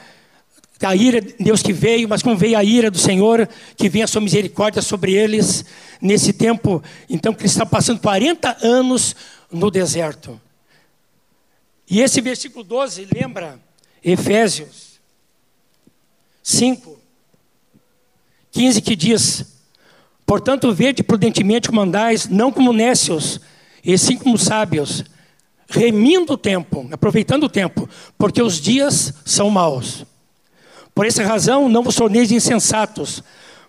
da 0.79 0.95
ira 0.95 1.19
de 1.19 1.35
Deus 1.39 1.61
que 1.61 1.73
veio, 1.73 2.07
mas 2.07 2.21
como 2.21 2.37
veio 2.37 2.57
a 2.57 2.63
ira 2.63 2.91
do 2.91 2.97
Senhor, 2.97 3.47
que 3.75 3.89
vem 3.89 4.03
a 4.03 4.07
sua 4.07 4.21
misericórdia 4.21 4.81
sobre 4.81 5.13
eles 5.13 5.65
nesse 6.01 6.33
tempo, 6.33 6.83
então 7.09 7.33
que 7.33 7.45
estão 7.45 7.65
passando 7.65 7.99
40 7.99 8.57
anos 8.61 9.15
no 9.51 9.71
deserto. 9.71 10.39
E 11.89 12.01
esse 12.01 12.21
versículo 12.21 12.63
12 12.63 13.07
lembra 13.13 13.59
Efésios 14.03 14.99
5, 16.43 16.97
15 18.51 18.81
que 18.81 18.95
diz: 18.95 19.45
Portanto, 20.25 20.73
vede 20.73 21.03
prudentemente 21.03 21.69
como 21.69 21.81
andais, 21.81 22.27
não 22.27 22.51
como 22.51 22.71
nécios, 22.71 23.41
e 23.83 23.97
sim 23.97 24.17
como 24.17 24.37
sábios, 24.37 25.03
remindo 25.69 26.33
o 26.33 26.37
tempo, 26.37 26.87
aproveitando 26.91 27.43
o 27.43 27.49
tempo, 27.49 27.89
porque 28.17 28.41
os 28.41 28.61
dias 28.61 29.13
são 29.25 29.49
maus. 29.49 30.05
Por 30.97 31.05
essa 31.05 31.23
razão, 31.23 31.69
não 31.69 31.83
vos 31.83 31.93
torneis 31.93 32.31
insensatos, 32.31 33.21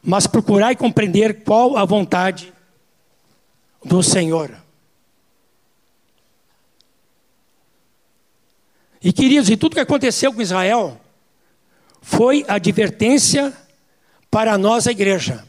mas 0.02 0.26
procurai 0.26 0.74
compreender 0.74 1.44
qual 1.44 1.76
a 1.76 1.84
vontade 1.84 2.54
do 3.84 4.02
Senhor. 4.02 4.50
E 9.04 9.12
queridos, 9.12 9.50
e 9.50 9.58
tudo 9.58 9.74
que 9.74 9.80
aconteceu 9.80 10.32
com 10.32 10.40
Israel 10.40 10.98
foi 12.00 12.46
advertência 12.48 13.52
para 14.30 14.56
nós, 14.56 14.86
a 14.86 14.90
igreja. 14.90 15.44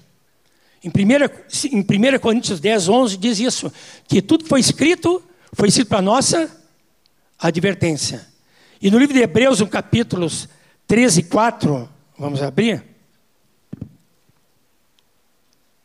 Em 0.84 0.90
1, 0.90 1.78
em 1.78 2.16
1 2.16 2.20
Coríntios 2.20 2.60
10, 2.60 2.90
11 2.90 3.16
diz 3.16 3.40
isso, 3.40 3.72
que 4.06 4.22
tudo 4.22 4.44
que 4.44 4.50
foi 4.50 4.60
escrito, 4.60 5.24
foi 5.54 5.70
escrito 5.70 5.88
para 5.88 6.02
nossa 6.02 6.52
advertência. 7.40 8.28
E 8.82 8.92
no 8.92 9.00
livro 9.00 9.14
de 9.14 9.22
Hebreus, 9.22 9.62
no 9.62 9.68
capítulos 9.68 10.50
13 10.90 11.20
e 11.20 11.24
4, 11.26 11.88
vamos 12.18 12.42
abrir, 12.42 12.84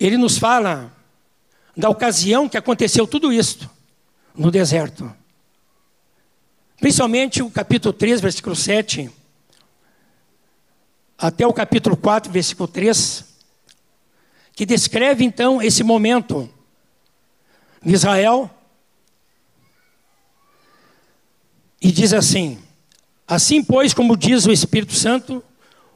ele 0.00 0.16
nos 0.16 0.38
fala 0.38 0.90
da 1.76 1.90
ocasião 1.90 2.48
que 2.48 2.56
aconteceu 2.56 3.06
tudo 3.06 3.30
isto 3.30 3.68
no 4.34 4.50
deserto. 4.50 5.14
Principalmente 6.80 7.42
o 7.42 7.50
capítulo 7.50 7.92
3, 7.92 8.22
versículo 8.22 8.56
7, 8.56 9.10
até 11.18 11.46
o 11.46 11.52
capítulo 11.52 11.98
4, 11.98 12.32
versículo 12.32 12.66
3, 12.66 13.26
que 14.54 14.64
descreve 14.64 15.22
então 15.22 15.60
esse 15.60 15.84
momento 15.84 16.50
de 17.82 17.92
Israel. 17.92 18.48
E 21.78 21.92
diz 21.92 22.14
assim: 22.14 22.63
Assim, 23.26 23.62
pois, 23.62 23.94
como 23.94 24.16
diz 24.16 24.44
o 24.44 24.52
Espírito 24.52 24.94
Santo, 24.94 25.42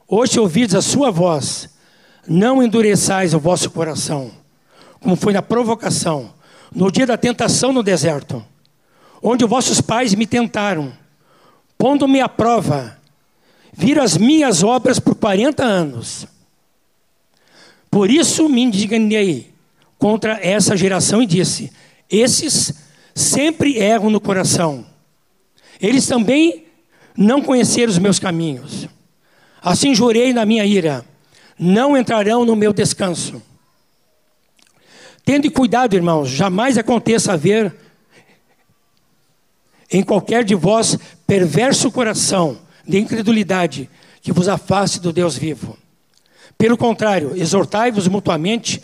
hoje 0.07 0.39
ouvides 0.39 0.73
a 0.73 0.81
sua 0.81 1.11
voz, 1.11 1.69
não 2.27 2.61
endureçais 2.63 3.33
o 3.33 3.39
vosso 3.39 3.69
coração, 3.69 4.31
como 4.99 5.15
foi 5.15 5.33
na 5.33 5.41
provocação, 5.41 6.33
no 6.73 6.91
dia 6.91 7.05
da 7.05 7.17
tentação 7.17 7.71
no 7.71 7.83
deserto, 7.83 8.43
onde 9.21 9.45
vossos 9.45 9.79
pais 9.79 10.15
me 10.15 10.25
tentaram, 10.25 10.91
pondo-me 11.77 12.19
à 12.19 12.27
prova, 12.27 12.97
viram 13.71 14.03
as 14.03 14.17
minhas 14.17 14.63
obras 14.63 14.99
por 14.99 15.15
40 15.15 15.63
anos. 15.63 16.27
Por 17.91 18.09
isso 18.09 18.49
me 18.49 18.61
indignei 18.61 19.53
contra 19.97 20.39
essa 20.41 20.75
geração 20.77 21.21
e 21.21 21.25
disse: 21.25 21.71
Esses 22.09 22.73
sempre 23.15 23.77
erram 23.77 24.09
no 24.09 24.21
coração. 24.21 24.85
Eles 25.81 26.05
também 26.05 26.68
não 27.19 27.41
conheceram 27.41 27.91
os 27.91 27.97
meus 27.97 28.17
caminhos. 28.17 28.87
Assim 29.61 29.93
jurei 29.93 30.31
na 30.31 30.45
minha 30.45 30.65
ira: 30.65 31.05
não 31.59 31.97
entrarão 31.97 32.45
no 32.45 32.55
meu 32.55 32.71
descanso. 32.71 33.41
Tende 35.25 35.49
cuidado, 35.49 35.95
irmãos, 35.95 36.29
jamais 36.29 36.77
aconteça 36.77 37.33
haver 37.33 37.75
em 39.91 40.01
qualquer 40.01 40.45
de 40.45 40.55
vós 40.55 40.97
perverso 41.27 41.91
coração 41.91 42.57
de 42.87 42.97
incredulidade 42.97 43.89
que 44.21 44.31
vos 44.31 44.47
afaste 44.47 45.01
do 45.01 45.11
Deus 45.11 45.37
vivo. 45.37 45.77
Pelo 46.57 46.77
contrário, 46.77 47.35
exortai-vos 47.35 48.07
mutuamente 48.07 48.81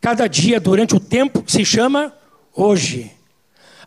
cada 0.00 0.26
dia 0.26 0.58
durante 0.58 0.96
o 0.96 1.00
tempo 1.00 1.42
que 1.42 1.52
se 1.52 1.64
chama 1.64 2.12
hoje, 2.52 3.12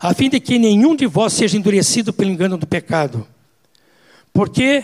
a 0.00 0.14
fim 0.14 0.30
de 0.30 0.40
que 0.40 0.58
nenhum 0.58 0.96
de 0.96 1.06
vós 1.06 1.34
seja 1.34 1.56
endurecido 1.56 2.12
pelo 2.12 2.30
engano 2.30 2.56
do 2.56 2.66
pecado. 2.66 3.26
Porque 4.34 4.82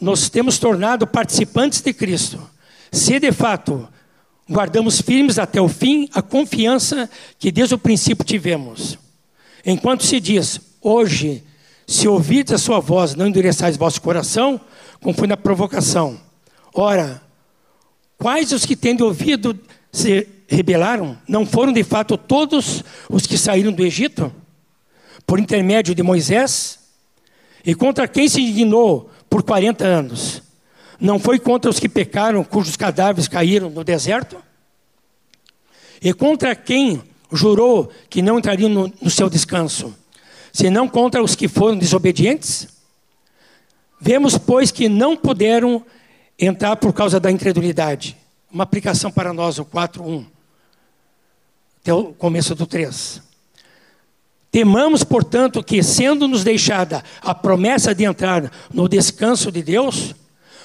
nos 0.00 0.28
temos 0.28 0.58
tornado 0.58 1.06
participantes 1.06 1.80
de 1.80 1.94
Cristo, 1.94 2.40
se 2.90 3.20
de 3.20 3.30
fato 3.30 3.88
guardamos 4.48 5.00
firmes 5.00 5.38
até 5.38 5.60
o 5.60 5.68
fim 5.68 6.08
a 6.12 6.20
confiança 6.20 7.08
que 7.38 7.52
desde 7.52 7.76
o 7.76 7.78
princípio 7.78 8.24
tivemos. 8.24 8.98
Enquanto 9.64 10.04
se 10.04 10.18
diz, 10.18 10.60
hoje, 10.82 11.44
se 11.86 12.08
ouvides 12.08 12.52
a 12.52 12.58
sua 12.58 12.80
voz, 12.80 13.14
não 13.14 13.28
endureçais 13.28 13.76
vosso 13.76 14.02
coração, 14.02 14.60
como 15.00 15.14
foi 15.14 15.28
na 15.28 15.36
provocação. 15.36 16.20
Ora, 16.74 17.22
quais 18.18 18.50
os 18.50 18.66
que 18.66 18.74
tendo 18.74 19.04
ouvido 19.04 19.56
se 19.92 20.26
rebelaram? 20.48 21.16
Não 21.28 21.46
foram 21.46 21.72
de 21.72 21.84
fato 21.84 22.16
todos 22.16 22.82
os 23.08 23.24
que 23.24 23.38
saíram 23.38 23.70
do 23.70 23.86
Egito? 23.86 24.32
Por 25.24 25.38
intermédio 25.38 25.94
de 25.94 26.02
Moisés? 26.02 26.79
E 27.64 27.74
contra 27.74 28.08
quem 28.08 28.28
se 28.28 28.40
indignou 28.40 29.10
por 29.28 29.42
40 29.42 29.84
anos? 29.84 30.42
Não 30.98 31.18
foi 31.18 31.38
contra 31.38 31.70
os 31.70 31.78
que 31.80 31.88
pecaram, 31.88 32.44
cujos 32.44 32.76
cadáveres 32.76 33.28
caíram 33.28 33.70
no 33.70 33.82
deserto? 33.82 34.36
E 36.02 36.12
contra 36.12 36.54
quem 36.54 37.02
jurou 37.32 37.90
que 38.08 38.22
não 38.22 38.38
entrariam 38.38 38.68
no, 38.68 38.92
no 39.00 39.10
seu 39.10 39.28
descanso? 39.30 39.94
Senão 40.52 40.88
contra 40.88 41.22
os 41.22 41.34
que 41.34 41.48
foram 41.48 41.78
desobedientes? 41.78 42.68
Vemos, 44.00 44.38
pois, 44.38 44.70
que 44.70 44.88
não 44.88 45.16
puderam 45.16 45.84
entrar 46.38 46.76
por 46.76 46.92
causa 46.92 47.20
da 47.20 47.30
incredulidade. 47.30 48.16
Uma 48.50 48.64
aplicação 48.64 49.10
para 49.12 49.32
nós, 49.32 49.58
o 49.58 49.64
4.1, 49.64 50.26
até 51.80 51.92
o 51.92 52.12
começo 52.14 52.54
do 52.54 52.66
3. 52.66 53.29
Temamos, 54.50 55.04
portanto, 55.04 55.62
que, 55.62 55.82
sendo-nos 55.82 56.42
deixada 56.42 57.04
a 57.22 57.34
promessa 57.34 57.94
de 57.94 58.04
entrar 58.04 58.50
no 58.72 58.88
descanso 58.88 59.52
de 59.52 59.62
Deus, 59.62 60.14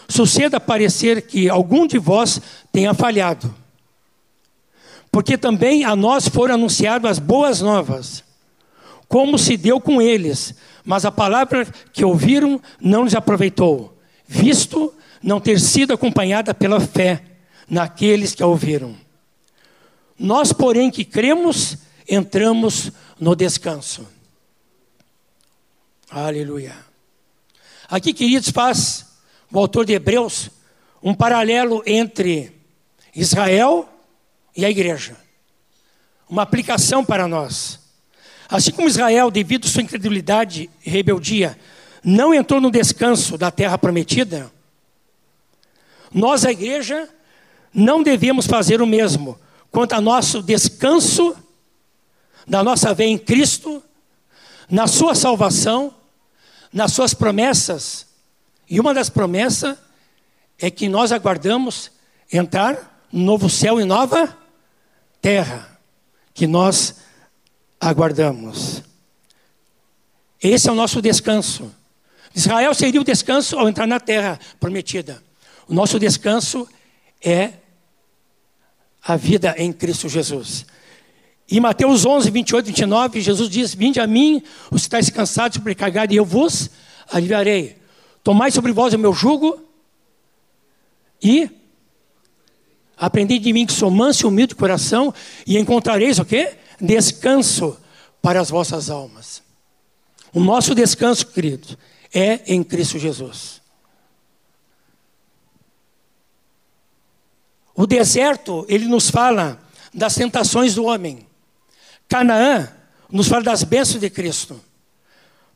suceda 0.07 0.59
parecer 0.59 1.21
que 1.21 1.49
algum 1.49 1.85
de 1.85 1.99
vós 1.99 2.41
tenha 2.71 2.93
falhado. 2.93 3.53
Porque 5.11 5.37
também 5.37 5.85
a 5.85 5.95
nós 5.95 6.27
foram 6.27 6.55
anunciadas 6.55 7.11
as 7.11 7.19
boas 7.19 7.61
novas, 7.61 8.23
como 9.07 9.37
se 9.37 9.55
deu 9.55 9.79
com 9.79 10.01
eles, 10.01 10.55
mas 10.83 11.05
a 11.05 11.11
palavra 11.11 11.67
que 11.93 12.03
ouviram 12.03 12.59
não 12.81 13.03
lhes 13.03 13.15
aproveitou, 13.15 13.97
visto 14.27 14.93
não 15.21 15.39
ter 15.39 15.59
sido 15.59 15.93
acompanhada 15.93 16.53
pela 16.53 16.79
fé 16.79 17.21
naqueles 17.69 18.33
que 18.35 18.43
a 18.43 18.47
ouviram. 18.47 18.95
Nós, 20.17 20.53
porém, 20.53 20.89
que 20.89 21.03
cremos, 21.03 21.77
entramos 22.07 22.87
no 22.87 22.93
descanso. 23.35 24.07
Aleluia. 26.09 26.75
Aqui, 27.87 28.13
queridos, 28.13 28.49
faz 28.49 29.05
o 29.51 29.59
autor 29.59 29.85
de 29.85 29.93
Hebreus 29.93 30.49
um 31.01 31.13
paralelo 31.13 31.83
entre 31.85 32.51
Israel 33.15 33.87
e 34.57 34.65
a 34.65 34.69
igreja. 34.69 35.15
Uma 36.27 36.41
aplicação 36.41 37.05
para 37.05 37.27
nós. 37.27 37.79
Assim 38.49 38.71
como 38.71 38.87
Israel, 38.87 39.29
devido 39.29 39.65
à 39.65 39.69
sua 39.69 39.83
incredulidade 39.83 40.69
e 40.83 40.89
rebeldia, 40.89 41.57
não 42.03 42.33
entrou 42.33 42.59
no 42.59 42.71
descanso 42.71 43.37
da 43.37 43.51
terra 43.51 43.77
prometida, 43.77 44.51
nós, 46.11 46.45
a 46.45 46.51
igreja, 46.51 47.09
não 47.73 48.01
devemos 48.01 48.47
fazer 48.47 48.81
o 48.81 48.87
mesmo 48.87 49.37
quanto 49.69 49.93
ao 49.93 50.01
nosso 50.01 50.41
descanso 50.41 51.35
da 52.47 52.63
nossa 52.63 52.95
fé 52.95 53.05
em 53.05 53.17
Cristo, 53.17 53.83
na 54.69 54.87
sua 54.87 55.15
salvação, 55.15 55.93
nas 56.71 56.91
suas 56.91 57.13
promessas. 57.13 58.07
E 58.69 58.79
uma 58.79 58.93
das 58.93 59.09
promessas 59.09 59.77
é 60.59 60.69
que 60.69 60.87
nós 60.87 61.11
aguardamos 61.11 61.91
entrar 62.31 63.07
no 63.11 63.23
novo 63.23 63.49
céu 63.49 63.79
e 63.79 63.85
nova 63.85 64.37
terra, 65.21 65.79
que 66.33 66.45
nós 66.45 66.95
aguardamos. 67.79 68.83
Esse 70.41 70.69
é 70.69 70.71
o 70.71 70.75
nosso 70.75 71.01
descanso. 71.01 71.73
Israel 72.35 72.73
seria 72.73 72.99
o 72.99 73.03
descanso 73.03 73.57
ao 73.57 73.69
entrar 73.69 73.87
na 73.87 73.99
terra 73.99 74.39
prometida. 74.59 75.23
O 75.67 75.73
nosso 75.73 75.97
descanso 75.97 76.67
é 77.23 77.53
a 79.01 79.15
vida 79.15 79.55
em 79.57 79.71
Cristo 79.71 80.09
Jesus. 80.09 80.65
Em 81.49 81.59
Mateus 81.59 82.05
11, 82.05 82.31
28, 82.31 82.65
29, 82.65 83.21
Jesus 83.21 83.49
diz: 83.49 83.73
Vinde 83.73 83.99
a 83.99 84.07
mim, 84.07 84.41
os 84.71 84.81
que 84.81 84.87
estáis 84.87 85.09
cansados 85.09 85.55
e 85.55 85.59
sobrecarregados, 85.59 86.13
e 86.13 86.17
eu 86.17 86.25
vos 86.25 86.69
aliviarei. 87.11 87.77
Tomai 88.23 88.49
sobre 88.49 88.71
vós 88.71 88.93
o 88.93 88.99
meu 88.99 89.13
jugo 89.13 89.61
e 91.21 91.49
aprendi 92.97 93.37
de 93.37 93.53
mim 93.53 93.65
que 93.65 93.73
sou 93.73 93.91
manso 93.91 94.25
e 94.25 94.27
humilde 94.27 94.49
de 94.49 94.55
coração, 94.55 95.13
e 95.45 95.57
encontrareis 95.57 96.17
o 96.17 96.25
quê? 96.25 96.55
Descanso 96.81 97.77
para 98.21 98.41
as 98.41 98.49
vossas 98.49 98.89
almas. 98.89 99.43
O 100.33 100.39
nosso 100.39 100.73
descanso, 100.73 101.27
querido, 101.27 101.77
é 102.13 102.41
em 102.47 102.63
Cristo 102.63 102.97
Jesus. 102.97 103.61
O 107.75 107.85
deserto, 107.85 108.65
ele 108.67 108.85
nos 108.85 109.09
fala 109.09 109.61
das 109.93 110.15
tentações 110.15 110.75
do 110.75 110.85
homem. 110.85 111.27
Canaã 112.07 112.71
nos 113.09 113.27
fala 113.27 113.43
das 113.43 113.63
bênçãos 113.63 113.99
de 113.99 114.09
Cristo. 114.09 114.59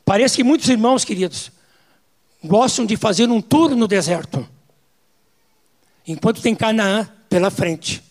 Parece 0.06 0.38
que 0.38 0.44
muitos 0.44 0.68
irmãos, 0.70 1.06
queridos, 1.06 1.52
gostam 2.44 2.86
de 2.86 2.96
fazer 2.98 3.30
um 3.30 3.42
tour 3.42 3.76
no 3.76 3.88
deserto, 3.88 4.48
enquanto 6.08 6.42
tem 6.42 6.56
Canaã 6.56 7.08
pela 7.30 7.52
frente. 7.52 8.04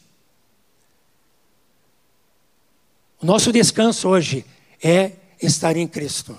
O 3.20 3.26
nosso 3.26 3.52
descanso 3.52 4.08
hoje 4.08 4.44
é 4.82 5.12
estar 5.42 5.76
em 5.76 5.88
Cristo. 5.88 6.38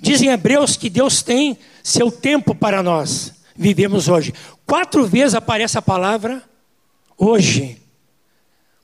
Dizem 0.00 0.30
Hebreus 0.30 0.76
que 0.76 0.90
Deus 0.90 1.22
tem 1.22 1.58
seu 1.82 2.10
tempo 2.10 2.54
para 2.54 2.82
nós. 2.82 3.34
Vivemos 3.56 4.08
hoje. 4.08 4.32
Quatro 4.66 5.06
vezes 5.06 5.34
aparece 5.34 5.76
a 5.78 5.82
palavra 5.82 6.42
hoje. 7.16 7.80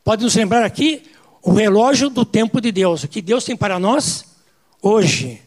Pode 0.02 0.22
nos 0.22 0.34
lembrar 0.34 0.64
aqui 0.64 1.02
o 1.44 1.52
relógio 1.52 2.08
do 2.08 2.24
tempo 2.24 2.58
de 2.60 2.72
Deus. 2.72 3.04
O 3.04 3.08
que 3.08 3.20
Deus 3.20 3.44
tem 3.44 3.54
para 3.54 3.78
nós 3.78 4.24
hoje. 4.80 5.42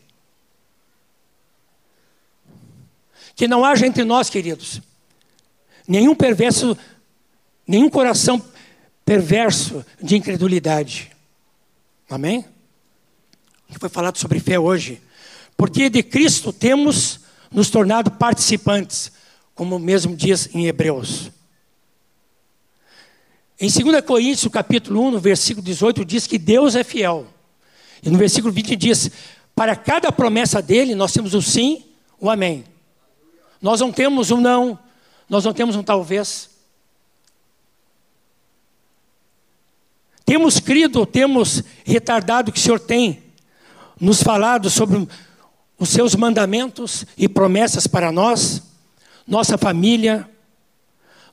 Que 3.36 3.47
não 3.47 3.65
haja 3.65 3.86
entre 3.86 4.03
nós, 4.03 4.29
queridos, 4.29 4.81
nenhum 5.88 6.15
perverso, 6.15 6.77
nenhum 7.67 7.89
coração 7.89 8.43
perverso 9.03 9.83
de 10.01 10.15
incredulidade. 10.15 11.12
Amém? 12.10 12.45
Que 13.67 13.79
foi 13.79 13.89
falado 13.89 14.17
sobre 14.17 14.39
fé 14.39 14.60
hoje. 14.60 15.01
Porque 15.55 15.89
de 15.89 16.03
Cristo 16.03 16.53
temos 16.53 17.21
nos 17.51 17.69
tornado 17.69 18.12
participantes, 18.12 19.12
como 19.55 19.79
mesmo 19.79 20.15
diz 20.15 20.53
em 20.53 20.67
Hebreus. 20.67 21.31
Em 23.60 23.70
2 23.70 24.02
Coríntios, 24.06 24.52
capítulo 24.52 25.02
1, 25.08 25.12
no 25.12 25.20
versículo 25.20 25.65
18, 25.65 26.06
diz 26.06 26.28
que 26.28 26.38
Deus 26.38 26.76
é 26.76 26.84
fiel. 26.84 27.26
E 28.04 28.10
no 28.10 28.17
versículo 28.17 28.54
20 28.54 28.76
diz: 28.76 29.10
Para 29.56 29.76
cada 29.76 30.12
promessa 30.12 30.62
dele, 30.62 30.93
nós 30.93 31.12
temos 31.12 31.34
o 31.34 31.41
sim, 31.41 31.84
o 32.20 32.30
amém. 32.30 32.63
Nós 33.60 33.82
não 33.82 33.91
temos 33.91 34.30
um 34.30 34.39
não, 34.39 34.78
nós 35.28 35.43
não 35.43 35.54
temos 35.54 35.76
um 35.76 35.82
talvez. 35.82 36.52
Temos 40.24 40.60
crido, 40.60 41.06
temos 41.06 41.63
retardado 41.84 42.52
que 42.52 42.60
o 42.60 42.62
Senhor 42.62 42.80
tem 42.80 43.24
nos 44.00 44.22
falado 44.22 44.70
sobre 44.70 45.08
os 45.80 45.89
seus 45.89 46.15
mandamentos 46.15 47.06
e 47.17 47.28
promessas 47.28 47.88
para 47.88 48.12
nós, 48.12 48.62
nossa 49.26 49.58
família, 49.58 50.30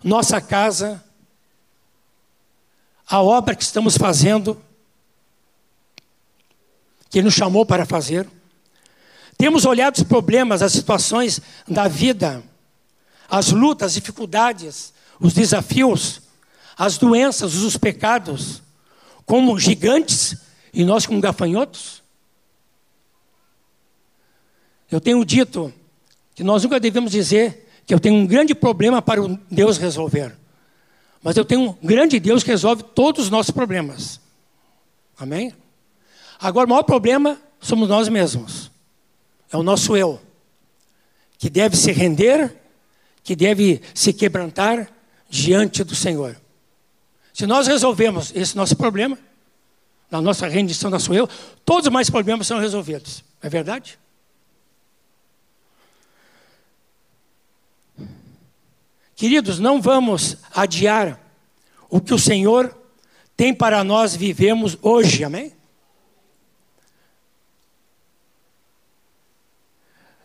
nossa 0.02 0.40
casa, 0.40 1.02
a 3.06 3.22
obra 3.22 3.54
que 3.54 3.62
estamos 3.62 3.96
fazendo, 3.96 4.60
que 7.10 7.18
Ele 7.18 7.26
nos 7.26 7.34
chamou 7.34 7.64
para 7.64 7.84
fazer. 7.84 8.28
Temos 9.36 9.64
olhado 9.64 9.96
os 9.96 10.02
problemas, 10.02 10.62
as 10.62 10.72
situações 10.72 11.40
da 11.66 11.88
vida, 11.88 12.42
as 13.28 13.50
lutas, 13.50 13.86
as 13.86 13.94
dificuldades, 13.94 14.92
os 15.20 15.32
desafios, 15.32 16.22
as 16.76 16.98
doenças, 16.98 17.54
os 17.54 17.76
pecados, 17.76 18.62
como 19.24 19.58
gigantes 19.58 20.36
e 20.72 20.84
nós 20.84 21.06
como 21.06 21.20
gafanhotos? 21.20 22.02
Eu 24.90 25.00
tenho 25.00 25.24
dito 25.24 25.72
que 26.34 26.44
nós 26.44 26.62
nunca 26.62 26.78
devemos 26.78 27.12
dizer 27.12 27.68
que 27.86 27.94
eu 27.94 28.00
tenho 28.00 28.16
um 28.16 28.26
grande 28.26 28.54
problema 28.54 29.00
para 29.00 29.20
Deus 29.50 29.78
resolver. 29.78 30.36
Mas 31.24 31.38
eu 31.38 31.44
tenho 31.44 31.62
um 31.62 31.72
grande 31.82 32.20
Deus 32.20 32.42
que 32.42 32.50
resolve 32.50 32.82
todos 32.82 33.24
os 33.24 33.30
nossos 33.30 33.50
problemas. 33.50 34.20
Amém? 35.18 35.54
Agora, 36.38 36.66
o 36.66 36.68
maior 36.68 36.82
problema 36.82 37.40
somos 37.58 37.88
nós 37.88 38.10
mesmos. 38.10 38.70
É 39.50 39.56
o 39.56 39.62
nosso 39.62 39.96
eu. 39.96 40.20
Que 41.38 41.48
deve 41.48 41.78
se 41.78 41.90
render, 41.92 42.54
que 43.22 43.34
deve 43.34 43.80
se 43.94 44.12
quebrantar 44.12 44.92
diante 45.30 45.82
do 45.82 45.94
Senhor. 45.94 46.36
Se 47.32 47.46
nós 47.46 47.66
resolvemos 47.66 48.30
esse 48.36 48.54
nosso 48.54 48.76
problema, 48.76 49.18
na 50.10 50.20
nossa 50.20 50.46
rendição, 50.46 50.90
nosso 50.90 51.14
eu, 51.14 51.26
todos 51.64 51.86
os 51.86 51.92
mais 51.92 52.10
problemas 52.10 52.46
são 52.46 52.58
resolvidos. 52.58 53.24
É 53.40 53.48
verdade? 53.48 53.98
Queridos, 59.16 59.58
não 59.58 59.80
vamos 59.80 60.36
adiar 60.52 61.20
o 61.88 62.00
que 62.00 62.12
o 62.12 62.18
Senhor 62.18 62.76
tem 63.36 63.54
para 63.54 63.84
nós 63.84 64.14
vivemos 64.14 64.76
hoje, 64.82 65.24
amém? 65.24 65.52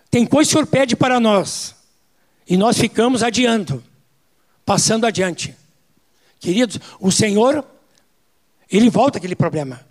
Tem 0.09 0.25
coisa 0.25 0.49
que 0.49 0.55
o 0.55 0.57
Senhor 0.59 0.67
pede 0.67 0.95
para 0.95 1.19
nós, 1.19 1.75
e 2.47 2.57
nós 2.57 2.77
ficamos 2.77 3.21
adiando, 3.21 3.83
passando 4.65 5.05
adiante. 5.05 5.55
Queridos, 6.39 6.79
o 6.99 7.11
Senhor, 7.11 7.63
Ele 8.71 8.89
volta 8.89 9.19
aquele 9.19 9.35
problema. 9.35 9.85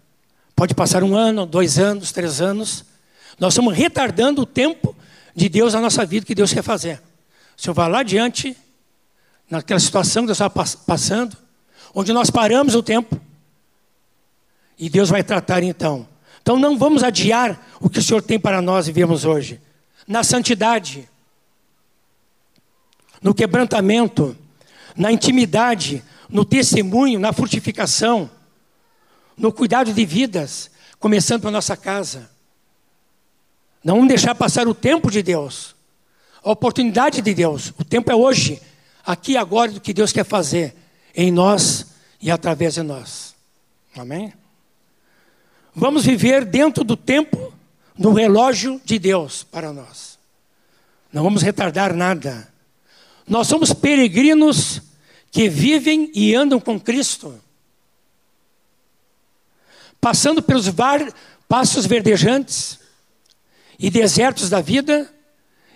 Pode 0.57 0.75
passar 0.75 1.05
um 1.05 1.17
ano, 1.17 1.47
dois 1.47 1.79
anos, 1.79 2.11
três 2.11 2.41
anos. 2.41 2.85
Nós 3.39 3.53
estamos 3.53 3.77
retardando 3.77 4.43
o 4.43 4.47
tempo 4.47 4.97
de 5.37 5.49
Deus 5.49 5.75
na 5.75 5.81
nossa 5.81 6.05
vida 6.05 6.27
que 6.27 6.35
Deus 6.35 6.53
quer 6.53 6.63
fazer. 6.63 7.01
O 7.57 7.63
Senhor 7.63 7.75
vai 7.75 7.89
lá 7.89 8.01
adiante, 8.01 8.57
naquela 9.51 9.81
situação 9.81 10.23
que 10.23 10.33
Deus 10.33 10.41
está 10.41 10.51
passando, 10.87 11.37
onde 11.95 12.13
nós 12.13 12.31
paramos 12.31 12.75
o 12.75 12.83
tempo. 12.83 13.21
E 14.79 14.89
Deus 14.89 15.09
vai 15.09 15.23
tratar 15.23 15.63
então. 15.63 16.07
Então 16.41 16.59
não 16.59 16.79
vamos 16.79 17.03
adiar 17.03 17.67
o 17.81 17.91
que 17.91 17.99
o 17.99 18.03
Senhor 18.03 18.23
tem 18.23 18.39
para 18.39 18.63
nós 18.63 18.87
vivemos 18.87 19.25
hoje. 19.25 19.61
Na 20.07 20.23
santidade, 20.23 21.09
no 23.21 23.35
quebrantamento, 23.35 24.37
na 24.97 25.13
intimidade, 25.13 26.03
no 26.29 26.45
testemunho, 26.45 27.19
na 27.19 27.33
frutificação, 27.33 28.31
no 29.37 29.53
cuidado 29.53 29.93
de 29.93 30.05
vidas, 30.05 30.71
começando 30.99 31.43
pela 31.43 31.53
nossa 31.53 31.77
casa. 31.77 32.31
Não 33.83 33.95
vamos 33.95 34.09
deixar 34.09 34.35
passar 34.35 34.67
o 34.67 34.75
tempo 34.75 35.11
de 35.11 35.23
Deus, 35.23 35.75
a 36.43 36.51
oportunidade 36.51 37.23
de 37.23 37.35
Deus. 37.35 37.73
O 37.79 37.85
tempo 37.85 38.11
é 38.11 38.15
hoje, 38.15 38.61
aqui 39.09 39.33
e 39.33 39.37
agora, 39.39 39.73
do 39.73 39.81
que 39.81 39.95
Deus 39.95 40.13
quer 40.13 40.25
fazer 40.25 40.77
em 41.15 41.33
nós 41.33 41.87
e 42.21 42.31
através 42.31 42.75
de 42.75 42.83
nós. 42.83 43.35
Amém? 43.97 44.35
Vamos 45.75 46.05
viver 46.05 46.45
dentro 46.45 46.85
do 46.85 46.95
tempo 46.95 47.55
do 47.97 48.13
relógio 48.13 48.79
de 48.85 48.99
Deus 48.99 49.43
para 49.43 49.73
nós. 49.73 50.19
Não 51.11 51.23
vamos 51.23 51.41
retardar 51.41 51.95
nada. 51.95 52.53
Nós 53.27 53.47
somos 53.47 53.73
peregrinos 53.73 54.83
que 55.31 55.49
vivem 55.49 56.13
e 56.15 56.35
andam 56.35 56.61
com 56.61 56.79
Cristo, 56.79 57.41
passando 59.99 60.43
pelos 60.43 60.69
var, 60.69 61.01
passos 61.49 61.87
verdejantes 61.87 62.79
e 63.79 63.89
desertos 63.89 64.51
da 64.51 64.61
vida 64.61 65.11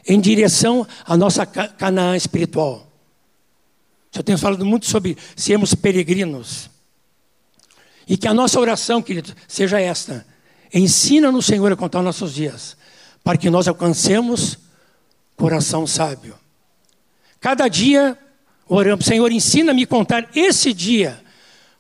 em 0.07 0.21
direção 0.21 0.87
à 1.07 1.17
nossa 1.17 1.47
Canaã 1.47 2.15
espiritual. 2.15 2.92
Já 4.15 4.23
tenho 4.23 4.37
falado 4.37 4.65
muito 4.65 4.87
sobre 4.87 5.17
sermos 5.35 5.75
peregrinos. 5.75 6.71
E 8.07 8.17
que 8.17 8.29
a 8.29 8.35
nossa 8.35 8.61
oração, 8.61 9.01
querido, 9.01 9.35
seja 9.49 9.81
esta: 9.81 10.27
ensina-nos, 10.73 11.47
Senhor, 11.47 11.73
a 11.73 11.77
contar 11.77 12.03
nossos 12.03 12.35
dias, 12.35 12.77
para 13.25 13.39
que 13.39 13.49
nós 13.49 13.67
alcancemos 13.67 14.59
coração 15.35 15.87
sábio. 15.87 16.37
Cada 17.41 17.67
dia 17.69 18.19
oramos, 18.69 19.07
Senhor, 19.07 19.33
ensina-me 19.33 19.85
a 19.85 19.87
contar 19.87 20.31
esse 20.35 20.73
dia 20.73 21.21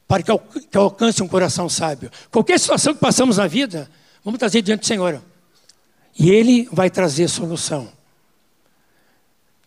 para 0.09 0.23
eu, 0.27 0.39
que 0.39 0.77
eu 0.77 0.83
alcance 0.83 1.23
um 1.23 1.29
coração 1.29 1.69
sábio. 1.69 2.11
Qualquer 2.31 2.59
situação 2.59 2.95
que 2.95 3.01
passamos 3.01 3.37
na 3.37 3.47
vida, 3.47 3.91
vamos 4.25 4.39
trazer 4.39 4.63
diante 4.63 4.81
do 4.81 4.87
Senhor. 4.87 5.23
E 6.19 6.31
Ele 6.31 6.69
vai 6.73 6.91
trazer 6.91 7.29
solução. 7.29 7.91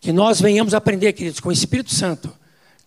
Que 0.00 0.12
nós 0.12 0.40
venhamos 0.40 0.74
aprender, 0.74 1.12
queridos, 1.14 1.40
com 1.40 1.48
o 1.48 1.52
Espírito 1.52 1.92
Santo, 1.92 2.32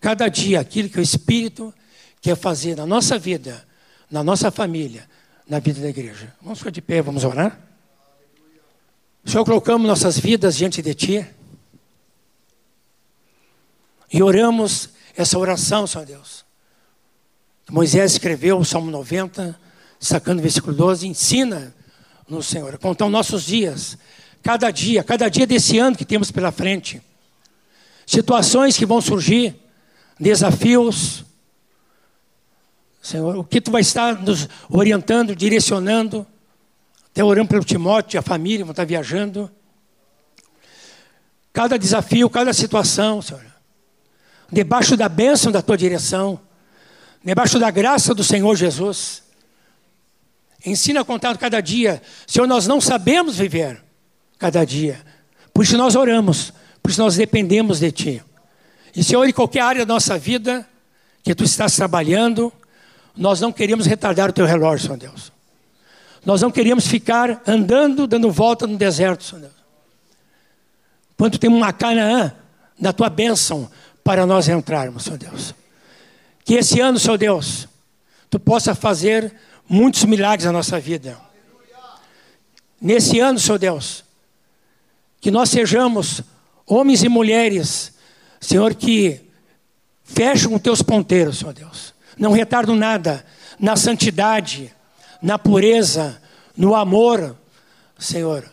cada 0.00 0.28
dia 0.28 0.60
aquilo 0.60 0.88
que 0.88 0.98
o 0.98 1.02
Espírito 1.02 1.72
quer 2.20 2.36
fazer 2.36 2.76
na 2.76 2.86
nossa 2.86 3.18
vida, 3.18 3.66
na 4.10 4.24
nossa 4.24 4.50
família, 4.50 5.08
na 5.46 5.58
vida 5.58 5.80
da 5.80 5.88
igreja. 5.88 6.34
Vamos 6.40 6.58
ficar 6.58 6.70
de 6.70 6.80
pé, 6.80 7.02
vamos 7.02 7.24
orar? 7.24 7.60
Senhor, 9.24 9.44
colocamos 9.44 9.86
nossas 9.86 10.18
vidas 10.18 10.56
diante 10.56 10.80
de 10.80 10.94
Ti. 10.94 11.26
E 14.12 14.22
oramos 14.22 14.90
essa 15.16 15.38
oração, 15.38 15.86
Senhor 15.86 16.06
Deus. 16.06 16.44
Moisés 17.70 18.12
escreveu 18.12 18.58
o 18.58 18.64
Salmo 18.64 18.90
90, 18.90 19.58
sacando 20.00 20.40
o 20.40 20.42
versículo 20.42 20.74
12, 20.74 21.06
ensina 21.06 21.74
no 22.28 22.42
Senhor, 22.42 22.76
contar 22.78 23.06
os 23.06 23.12
nossos 23.12 23.44
dias, 23.44 23.98
cada 24.42 24.70
dia, 24.70 25.04
cada 25.04 25.28
dia 25.28 25.46
desse 25.46 25.78
ano 25.78 25.96
que 25.96 26.04
temos 26.04 26.30
pela 26.30 26.50
frente. 26.50 27.02
Situações 28.06 28.76
que 28.76 28.86
vão 28.86 29.00
surgir, 29.00 29.54
desafios. 30.20 31.24
Senhor, 33.00 33.36
o 33.36 33.44
que 33.44 33.60
tu 33.60 33.70
vai 33.70 33.80
estar 33.80 34.20
nos 34.22 34.48
orientando, 34.68 35.34
direcionando, 35.34 36.26
até 37.10 37.24
orando 37.24 37.48
pelo 37.48 37.64
Timóteo, 37.64 38.20
a 38.20 38.22
família 38.22 38.64
vão 38.64 38.72
estar 38.72 38.84
viajando. 38.84 39.50
Cada 41.52 41.78
desafio, 41.78 42.28
cada 42.28 42.52
situação, 42.52 43.22
Senhor 43.22 43.50
debaixo 44.50 44.96
da 44.96 45.08
bênção 45.08 45.52
da 45.52 45.62
tua 45.62 45.76
direção, 45.76 46.40
debaixo 47.24 47.58
da 47.58 47.70
graça 47.70 48.14
do 48.14 48.24
Senhor 48.24 48.54
Jesus. 48.56 49.22
Ensina 50.64 51.00
a 51.00 51.04
contar 51.04 51.38
cada 51.38 51.60
dia. 51.60 52.02
Senhor, 52.26 52.46
nós 52.46 52.66
não 52.66 52.80
sabemos 52.80 53.36
viver, 53.36 53.82
cada 54.38 54.64
dia. 54.64 55.00
Por 55.54 55.64
isso 55.64 55.76
nós 55.76 55.94
oramos, 55.94 56.52
por 56.82 56.90
isso 56.90 57.00
nós 57.00 57.16
dependemos 57.16 57.80
de 57.80 57.92
Ti. 57.92 58.24
E 58.94 59.04
Senhor, 59.04 59.28
em 59.28 59.32
qualquer 59.32 59.60
área 59.60 59.86
da 59.86 59.94
nossa 59.94 60.18
vida 60.18 60.66
que 61.22 61.34
Tu 61.34 61.44
estás 61.44 61.76
trabalhando, 61.76 62.52
nós 63.16 63.40
não 63.40 63.52
queremos 63.52 63.86
retardar 63.86 64.30
o 64.30 64.32
Teu 64.32 64.46
relógio, 64.46 64.86
Senhor 64.86 64.98
Deus. 64.98 65.32
Nós 66.24 66.42
não 66.42 66.50
queríamos 66.50 66.86
ficar 66.86 67.42
andando, 67.46 68.06
dando 68.06 68.30
volta 68.30 68.66
no 68.66 68.76
deserto, 68.76 69.24
Senhor 69.24 69.42
Deus. 69.42 69.54
Quanto 71.16 71.38
tem 71.38 71.50
uma 71.50 71.72
Canaã 71.72 72.32
da 72.78 72.92
Tua 72.92 73.08
bênção 73.08 73.70
para 74.02 74.26
nós 74.26 74.48
entrarmos, 74.48 75.04
Senhor 75.04 75.18
Deus. 75.18 75.54
Que 76.44 76.54
esse 76.54 76.80
ano, 76.80 76.98
Senhor 76.98 77.18
Deus, 77.18 77.68
Tu 78.30 78.38
possa 78.38 78.74
fazer 78.74 79.34
muitos 79.68 80.04
milagres 80.04 80.46
na 80.46 80.52
nossa 80.52 80.78
vida. 80.78 81.18
Nesse 82.80 83.20
ano, 83.20 83.38
Senhor 83.38 83.58
Deus, 83.58 84.04
que 85.20 85.30
nós 85.30 85.50
sejamos 85.50 86.22
homens 86.66 87.02
e 87.02 87.08
mulheres, 87.08 87.92
Senhor, 88.40 88.74
que 88.74 89.20
fecham 90.02 90.54
os 90.54 90.62
teus 90.62 90.80
ponteiros, 90.80 91.38
Senhor 91.38 91.52
Deus. 91.52 91.94
Não 92.18 92.32
retardam 92.32 92.74
nada 92.74 93.24
na 93.58 93.76
santidade, 93.76 94.74
na 95.20 95.38
pureza, 95.38 96.20
no 96.56 96.74
amor, 96.74 97.36
Senhor, 97.98 98.50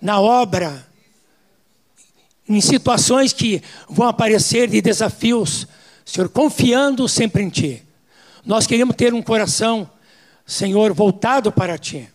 na 0.00 0.20
obra, 0.20 0.86
em 2.48 2.60
situações 2.60 3.32
que 3.32 3.62
vão 3.88 4.08
aparecer 4.08 4.68
de 4.68 4.80
desafios, 4.80 5.66
Senhor, 6.04 6.28
confiando 6.28 7.08
sempre 7.08 7.42
em 7.42 7.50
Ti. 7.50 7.82
Nós 8.44 8.66
queremos 8.66 8.96
ter 8.96 9.12
um 9.12 9.20
coração, 9.22 9.90
Senhor, 10.46 10.94
voltado 10.94 11.52
para 11.52 11.76
Ti. 11.76 12.08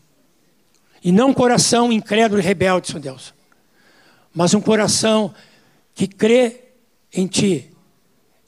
E 1.03 1.11
não 1.11 1.29
um 1.29 1.33
coração 1.33 1.91
incrédulo 1.91 2.41
e 2.41 2.43
rebelde, 2.43 2.87
Senhor 2.87 3.01
Deus. 3.01 3.33
Mas 4.33 4.53
um 4.53 4.61
coração 4.61 5.33
que 5.93 6.07
crê 6.07 6.70
em 7.13 7.27
Ti 7.27 7.71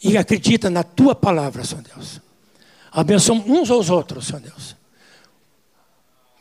e 0.03 0.17
acredita 0.17 0.69
na 0.69 0.83
Tua 0.83 1.15
palavra, 1.15 1.63
Senhor 1.63 1.83
Deus. 1.83 2.21
Abençoamos 2.91 3.47
uns 3.47 3.71
aos 3.71 3.89
outros, 3.89 4.27
Senhor 4.27 4.41
Deus. 4.41 4.75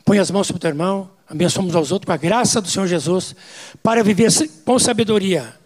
Põe 0.05 0.19
as 0.19 0.29
mãos 0.29 0.47
sobre 0.47 0.57
o 0.57 0.61
teu 0.61 0.69
irmão, 0.69 1.09
abençoamos 1.27 1.75
aos 1.75 1.91
outros 1.91 2.05
com 2.05 2.11
a 2.11 2.17
graça 2.17 2.61
do 2.61 2.69
Senhor 2.69 2.87
Jesus, 2.87 3.35
para 3.81 4.03
viver 4.03 4.29
com 4.65 4.77
sabedoria 4.77 5.57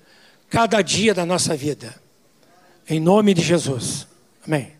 cada 0.49 0.81
dia 0.81 1.13
da 1.13 1.25
nossa 1.25 1.55
vida. 1.55 1.93
Em 2.89 2.99
nome 2.99 3.33
de 3.33 3.41
Jesus. 3.41 4.07
Amém. 4.45 4.76